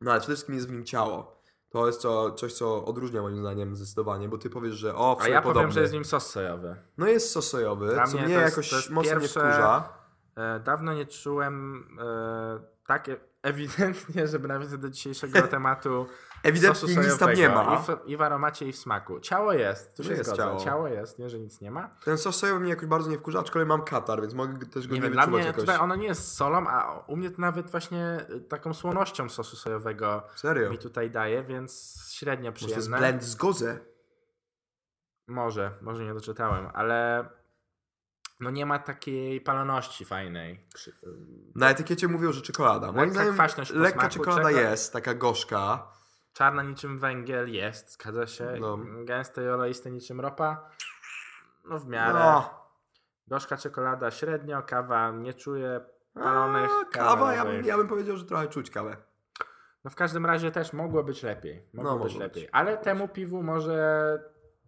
No 0.02 0.12
ale 0.12 0.20
przede 0.20 0.34
wszystkim 0.36 0.56
jest 0.56 0.68
w 0.68 0.72
nim 0.72 0.86
ciało. 0.86 1.42
To 1.70 1.88
jest 1.88 2.02
co, 2.02 2.32
coś, 2.32 2.54
co 2.54 2.86
odróżnia 2.86 3.22
moim 3.22 3.40
zdaniem 3.40 3.76
zdecydowanie, 3.76 4.30
bo 4.30 4.38
ty 4.38 4.50
powiesz, 4.50 4.76
że 4.76 4.96
o, 4.96 5.16
w 5.16 5.22
A 5.22 5.28
ja 5.28 5.42
powiem, 5.42 5.54
podobny. 5.56 5.72
że 5.74 5.80
jest 5.82 5.92
w 5.92 5.94
nim 5.94 6.06
sos 6.06 6.28
sojowy. 6.30 6.76
No 6.98 7.08
jest 7.08 7.32
sos 7.32 7.50
sojowy, 7.50 7.88
Dla 7.94 8.06
co 8.08 8.18
mnie 8.18 8.26
mnie 8.26 8.34
jest- 8.34 8.50
jakoś 8.58 8.90
mocno 8.90 9.12
pierwsze- 9.20 9.40
nie 9.40 9.46
wkurza. 9.52 9.94
E, 10.36 10.60
dawno 10.60 10.94
nie 10.94 11.06
czułem 11.06 11.84
e, 12.02 12.60
Tak, 12.88 13.10
e- 13.10 13.18
ewidentnie, 13.42 14.28
żeby 14.28 14.48
nawiązać 14.48 14.80
do 14.80 14.90
dzisiejszego 14.90 15.42
tematu. 15.58 16.06
Ewidentnie 16.44 16.96
nic 16.96 17.18
tam 17.18 17.34
nie 17.34 17.50
ma. 17.50 17.76
I 17.76 17.86
w, 17.86 18.10
I 18.10 18.18
w 18.18 18.22
aromacie, 18.22 18.68
i 18.68 18.72
w 18.72 18.78
smaku. 18.78 19.20
Ciało 19.20 19.54
jest, 19.54 19.96
tu 19.96 20.04
się 20.04 20.10
jest 20.12 20.26
zgodzę. 20.26 20.66
ciało. 20.66 20.88
jest, 20.88 21.20
nie, 21.20 21.30
że 21.30 21.40
nic 21.40 21.62
nie 21.62 21.72
ma. 21.72 21.90
Ten 22.04 22.18
sos 22.18 22.36
sojowy 22.36 22.60
mnie 22.60 22.70
jakoś 22.70 22.86
bardzo 22.88 23.10
nie 23.10 23.18
wkurza, 23.18 23.40
aczkolwiek 23.40 23.68
mam 23.70 23.82
katar, 23.84 24.22
więc 24.22 24.34
mogę 24.34 24.66
też 24.66 24.88
go 24.88 24.94
Nie 24.94 25.00
nie, 25.00 25.04
wiem, 25.04 25.14
dla 25.14 25.28
mnie 25.28 25.40
jakoś. 25.40 25.56
tutaj 25.64 25.78
ono 25.80 25.96
nie 25.96 26.08
jest 26.08 26.34
solą, 26.36 26.68
a 26.68 27.04
u 27.08 27.16
mnie 27.16 27.32
to 27.32 27.42
nawet 27.42 27.72
właśnie 27.72 28.18
y, 28.30 28.42
taką 28.42 28.74
słonością 28.74 29.30
sosu 29.30 29.56
sojowego 29.56 30.24
Serio? 30.36 30.70
mi 30.70 30.78
tutaj 30.78 31.12
daje, 31.12 31.44
więc 31.44 32.02
średnio 32.12 32.52
Może 32.52 32.60
to 32.60 32.66
jest 32.68 32.78
przyjemne. 32.78 32.98
blend 32.98 33.24
z 33.24 33.36
goze? 33.36 33.80
Może, 35.28 35.72
może 35.82 36.04
nie 36.04 36.14
doczytałem, 36.14 36.68
ale 36.74 37.30
no 38.40 38.50
nie 38.50 38.66
ma 38.66 38.80
takiej 38.80 39.42
paloności 39.42 40.06
fajnej. 40.06 40.68
Na 41.56 41.70
etykiecie 41.70 42.08
mówią, 42.08 42.32
że 42.32 42.42
czekolada. 42.42 42.92
Moim 42.92 43.10
Lekka 43.14 43.50
zdaniem 43.50 43.82
lekka 43.82 44.10
czekolada 44.10 44.44
czego- 44.50 44.60
jest, 44.60 44.94
taka 44.94 45.14
gorzka. 45.14 45.97
Czarna 46.38 46.64
niczym 46.64 47.00
węgiel 47.00 47.54
jest, 47.54 47.92
zgadza 47.94 48.28
się. 48.28 48.54
No. 48.60 48.78
Gęste 49.06 49.44
i 49.44 49.48
oleiste 49.48 49.92
niczym 49.92 50.22
ropa. 50.22 50.70
No 51.66 51.80
w 51.80 51.88
miarę. 51.88 52.20
No, 52.20 52.68
Gorzka 53.28 53.58
czekolada 53.58 54.12
średnio, 54.12 54.64
kawa 54.64 55.12
nie 55.12 55.34
czuję 55.34 55.82
palonych. 56.14 56.72
a, 56.82 56.86
kawa, 56.92 57.34
ja 57.34 57.46
ja 57.54 57.78
bym 57.78 57.88
powiedział, 57.88 58.18
że 58.18 58.26
trochę 58.26 58.48
czuć 58.48 58.70
kawę. 58.70 58.98
No 59.84 59.92
w 59.92 59.96
każdym 59.96 60.26
razie 60.26 60.52
też 60.52 60.74
mogło 60.74 61.04
być 61.04 61.24
lepiej. 61.24 61.64
Mogło 61.74 61.92
No, 61.92 61.98
być 62.04 62.14
mogło 62.14 62.24
lepiej. 62.28 62.44
być. 62.44 62.52
Ale 62.54 62.78
temu 62.78 63.08
piwu 63.08 63.44
może 63.44 64.20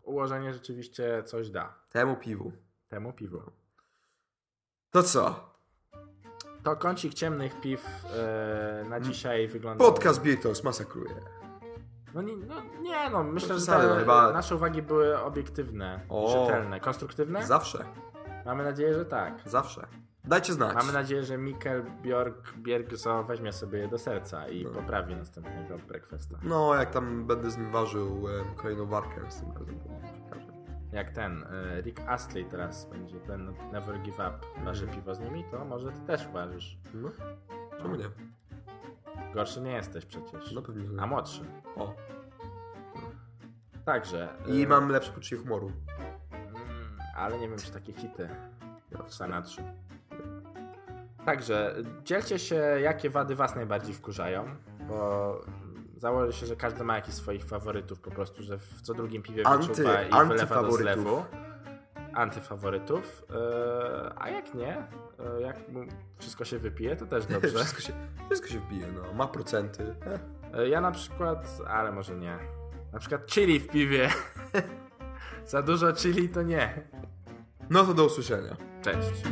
ułożenie 0.02 0.54
rzeczywiście 0.54 1.24
coś 1.24 1.50
da. 1.50 1.74
Temu 1.90 2.16
piwu. 2.16 2.52
Temu 2.88 3.14
piwu. 3.14 3.52
To 4.92 5.04
co? 5.04 5.54
To 6.64 6.76
kącik 6.76 7.14
ciemnych 7.14 7.62
piw 7.62 7.86
e, 8.18 8.86
na 8.90 9.00
dzisiaj 9.00 9.48
wygląda. 9.48 9.86
Podcast 9.86 10.22
Beatles 10.24 10.64
masakruje. 10.64 11.16
No 12.14 12.22
nie, 12.22 12.36
no, 12.36 12.56
nie 12.82 13.10
no, 13.10 13.24
myślę, 13.24 13.60
że 13.60 13.66
te 13.66 13.88
no 13.88 13.96
chyba- 13.96 14.32
nasze 14.32 14.56
uwagi 14.56 14.82
były 14.82 15.20
obiektywne, 15.22 16.00
O. 16.10 16.46
rzetelne, 16.48 16.80
konstruktywne. 16.80 17.46
Zawsze, 17.46 17.86
Mamy 18.46 18.64
nadzieję, 18.64 18.94
że 18.94 19.06
tak. 19.06 19.34
zawsze. 19.46 19.88
Dajcie 20.24 20.54
znać. 20.54 20.76
Mamy 20.76 20.94
nadzieję, 20.94 21.24
że 21.24 21.38
Mikkel 21.38 21.84
Björk 22.04 22.54
Bjergso 22.58 23.24
weźmie 23.24 23.54
sobie 23.54 23.80
je 23.80 23.88
do 23.88 23.98
serca 23.98 24.48
i 24.48 24.64
No. 24.66 24.70
poprawi 24.70 25.16
następnego 25.16 25.78
breakfasta. 25.88 26.38
No, 26.44 26.76
jak 26.76 26.92
tam 26.92 27.26
będę 27.28 27.52
z 27.52 27.58
nim 27.58 27.70
ważył 27.72 28.28
em, 28.28 28.56
kolejną 28.56 28.86
warkę 28.86 29.32
z 29.32 29.40
tym 29.40 29.52
razem. 29.52 29.80
Jak 30.92 31.10
ten 31.10 31.44
e, 31.44 31.82
Rick 31.82 32.00
Astley 32.08 32.46
teraz 32.46 32.86
będzie 32.86 33.20
ten 33.20 33.54
Never 33.72 34.00
Give 34.02 34.14
Up 34.16 34.32
waży 34.66 34.84
Mhm. 34.86 35.02
piwo 35.02 35.16
z 35.16 35.20
nimi, 35.20 35.44
to 35.52 35.66
może 35.66 35.92
ty 35.92 36.00
też 36.00 36.28
ważysz. 36.28 36.78
No, 36.94 37.10
czemu 37.82 37.96
nie? 37.96 38.06
Gorszy 39.34 39.62
nie 39.62 39.72
jesteś 39.72 40.06
przecież. 40.06 40.52
No 40.52 40.62
pewnie. 40.62 41.02
A 41.02 41.08
młodszy. 41.08 41.42
O. 41.76 41.94
Także. 43.86 44.30
I 44.48 44.64
e, 44.64 44.68
mam 44.68 44.90
lepsze 44.90 45.12
poczucie 45.12 45.38
humoru. 45.38 45.72
mm, 46.32 47.00
Ale 47.16 47.40
nie 47.40 47.50
wiem, 47.50 47.58
czy 47.60 47.72
takie 47.72 47.94
hity 47.94 48.30
w 49.08 49.14
Sanatrzy. 49.14 49.64
Także 51.26 51.76
dzielcie 52.04 52.40
się, 52.40 52.56
jakie 52.82 53.10
wady 53.10 53.36
was 53.36 53.56
najbardziej 53.56 53.94
wkurzają, 53.94 54.46
bo 54.88 55.42
założę 55.98 56.34
się, 56.34 56.46
że 56.46 56.56
każdy 56.56 56.84
ma 56.84 56.96
jakiś 56.96 57.14
swoich 57.14 57.46
faworytów 57.46 58.00
po 58.00 58.12
prostu, 58.12 58.44
że 58.44 58.58
w 58.58 58.82
co 58.82 58.94
drugim 58.94 59.22
piwie 59.24 59.44
Anty- 59.44 59.68
wyczuwa 59.68 60.02
i 60.04 60.28
wylewa 60.28 60.62
do 60.64 60.72
zlewu. 60.72 61.24
Antyfaworytów. 62.14 63.26
Eee, 63.30 64.12
a 64.18 64.30
jak 64.30 64.54
nie, 64.54 64.78
e, 65.38 65.42
jak 65.42 65.56
wszystko 66.20 66.46
się 66.46 66.60
wypije, 66.60 66.96
to 66.96 67.06
też 67.06 67.26
dobrze. 67.36 67.50
wszystko, 67.50 67.82
się, 67.82 67.94
wszystko 68.26 68.48
się 68.50 68.60
wbije, 68.60 68.88
no. 68.96 69.14
Ma 69.14 69.28
procenty. 69.28 69.96
E, 70.54 70.68
Ja 70.70 70.82
na 70.82 70.92
przykład, 70.92 71.58
ale 71.68 71.92
może 71.92 72.16
nie. 72.16 72.38
Na 72.94 73.00
przykład 73.00 73.26
chili 73.26 73.60
w 73.60 73.68
piwie. 73.68 74.10
Za 75.46 75.62
dużo 75.62 75.94
chili 75.94 76.30
to 76.30 76.42
nie. 76.44 76.82
No 77.70 77.84
to 77.84 77.94
do 77.94 78.06
usłyszenia. 78.06 78.56
Cześć. 78.82 79.24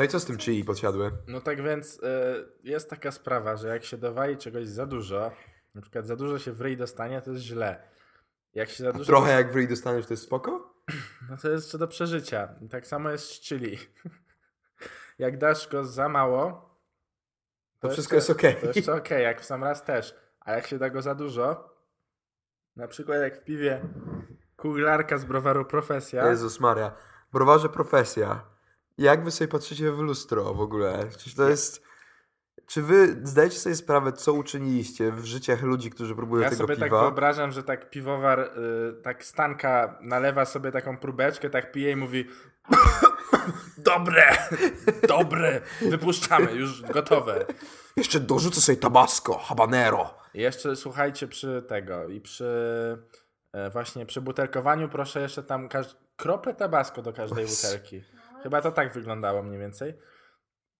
No 0.00 0.04
i 0.04 0.08
co 0.08 0.20
z 0.20 0.24
tym 0.24 0.38
chili 0.38 0.64
podsiadły? 0.64 1.10
No 1.26 1.40
tak 1.40 1.62
więc 1.62 2.00
e, 2.02 2.34
jest 2.62 2.90
taka 2.90 3.10
sprawa, 3.10 3.56
że 3.56 3.68
jak 3.68 3.84
się 3.84 3.98
dowali 3.98 4.36
czegoś 4.36 4.68
za 4.68 4.86
dużo, 4.86 5.32
na 5.74 5.80
przykład 5.80 6.06
za 6.06 6.16
dużo 6.16 6.38
się 6.38 6.52
w 6.52 6.60
ryj 6.60 6.76
dostanie, 6.76 7.22
to 7.22 7.30
jest 7.30 7.42
źle. 7.42 7.82
Jak 8.54 8.68
się 8.68 8.84
za 8.84 8.92
dużo... 8.92 9.04
Trochę 9.04 9.32
jak 9.32 9.52
w 9.52 9.56
ryj 9.56 9.68
dostaniesz, 9.68 10.06
to 10.06 10.12
jest 10.12 10.22
spoko? 10.22 10.74
No 11.30 11.36
to 11.36 11.48
jest 11.48 11.64
jeszcze 11.64 11.78
do 11.78 11.88
przeżycia. 11.88 12.54
Tak 12.70 12.86
samo 12.86 13.10
jest 13.10 13.24
z 13.24 13.40
chili. 13.40 13.78
jak 15.18 15.38
dasz 15.38 15.68
go 15.68 15.84
za 15.84 16.08
mało, 16.08 16.70
To 17.80 17.88
wszystko 17.88 18.14
jest 18.14 18.30
okej. 18.30 18.56
To 18.60 18.66
jeszcze 18.66 18.94
okej, 18.94 19.22
jak 19.22 19.40
w 19.40 19.44
sam 19.44 19.64
raz 19.64 19.84
też. 19.84 20.14
A 20.40 20.52
jak 20.52 20.66
się 20.66 20.78
da 20.78 20.90
go 20.90 21.02
za 21.02 21.14
dużo, 21.14 21.74
na 22.76 22.88
przykład 22.88 23.20
jak 23.20 23.40
w 23.40 23.44
piwie 23.44 23.80
kuglarka 24.56 25.18
z 25.18 25.24
browaru 25.24 25.64
Profesja, 25.64 26.26
Jezus 26.26 26.60
Maria. 26.60 26.92
Browarze 27.32 27.68
profesja. 27.68 28.49
Jak 29.00 29.24
wy 29.24 29.30
sobie 29.30 29.48
patrzycie 29.48 29.92
w 29.92 29.98
lustro 29.98 30.54
w 30.54 30.60
ogóle? 30.60 31.08
Czy 31.18 31.36
to 31.36 31.48
jest... 31.48 31.82
Czy 32.66 32.82
wy 32.82 33.20
zdajecie 33.24 33.58
sobie 33.58 33.74
sprawę, 33.74 34.12
co 34.12 34.32
uczyniliście 34.32 35.12
w 35.12 35.24
życiach 35.24 35.62
ludzi, 35.62 35.90
którzy 35.90 36.14
próbują 36.14 36.42
ja 36.42 36.50
tego 36.50 36.62
sobie 36.62 36.76
tak 36.76 36.84
piwa? 36.84 37.00
wyobrażam, 37.00 37.52
że 37.52 37.62
tak 37.62 37.90
piwowar, 37.90 38.40
y, 38.40 39.02
tak 39.02 39.24
Stanka 39.24 39.98
nalewa 40.02 40.44
sobie 40.44 40.72
taką 40.72 40.96
próbeczkę, 40.96 41.50
tak 41.50 41.72
pije 41.72 41.90
i 41.90 41.96
mówi 41.96 42.28
dobre, 43.90 44.22
dobre, 45.08 45.60
wypuszczamy, 45.82 46.52
już 46.52 46.82
gotowe. 46.82 47.44
Jeszcze 47.96 48.20
dorzucę 48.20 48.60
sobie 48.60 48.78
tabasco, 48.78 49.38
habanero. 49.38 50.14
I 50.34 50.40
jeszcze 50.40 50.76
słuchajcie 50.76 51.28
przy 51.28 51.64
tego 51.68 52.08
i 52.08 52.20
przy 52.20 52.48
e, 53.52 53.70
właśnie 53.70 54.06
przy 54.06 54.20
butelkowaniu 54.20 54.88
proszę 54.88 55.20
jeszcze 55.20 55.42
tam 55.42 55.68
każ- 55.68 55.96
kroplę 56.16 56.54
tabasco 56.54 57.02
do 57.02 57.12
każdej 57.12 57.46
butelki. 57.46 58.02
Chyba 58.42 58.62
to 58.62 58.72
tak 58.72 58.92
wyglądało 58.92 59.42
mniej 59.42 59.58
więcej. 59.58 59.94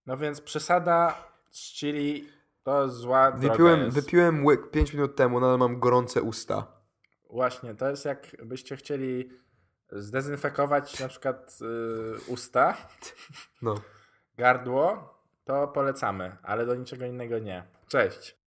No 0.07 0.17
więc 0.17 0.41
przesada 0.41 1.25
z 1.51 1.73
chili 1.79 2.29
to 2.63 2.89
zła 2.89 3.33
droga 3.33 3.49
Wypiłem, 3.53 3.81
jest. 3.81 3.95
wypiłem 3.97 4.45
łyk 4.47 4.71
5 4.71 4.93
minut 4.95 5.17
temu, 5.17 5.41
nadal 5.41 5.59
mam 5.59 5.81
gorące 5.81 6.23
usta. 6.23 6.67
Właśnie, 7.31 7.75
to 7.75 7.91
jest 7.91 8.05
jak 8.05 8.37
byście 8.45 8.77
chcieli 8.77 9.31
zdezynfekować 9.93 11.01
na 11.01 11.09
przykład 11.09 11.59
y, 11.63 12.33
usta, 12.33 12.77
No. 13.63 13.75
gardło, 14.37 15.15
to 15.45 15.69
polecamy, 15.69 16.37
ale 16.43 16.67
do 16.67 16.75
niczego 16.75 17.05
innego 17.05 17.39
nie. 17.39 17.67
Cześć. 17.89 18.40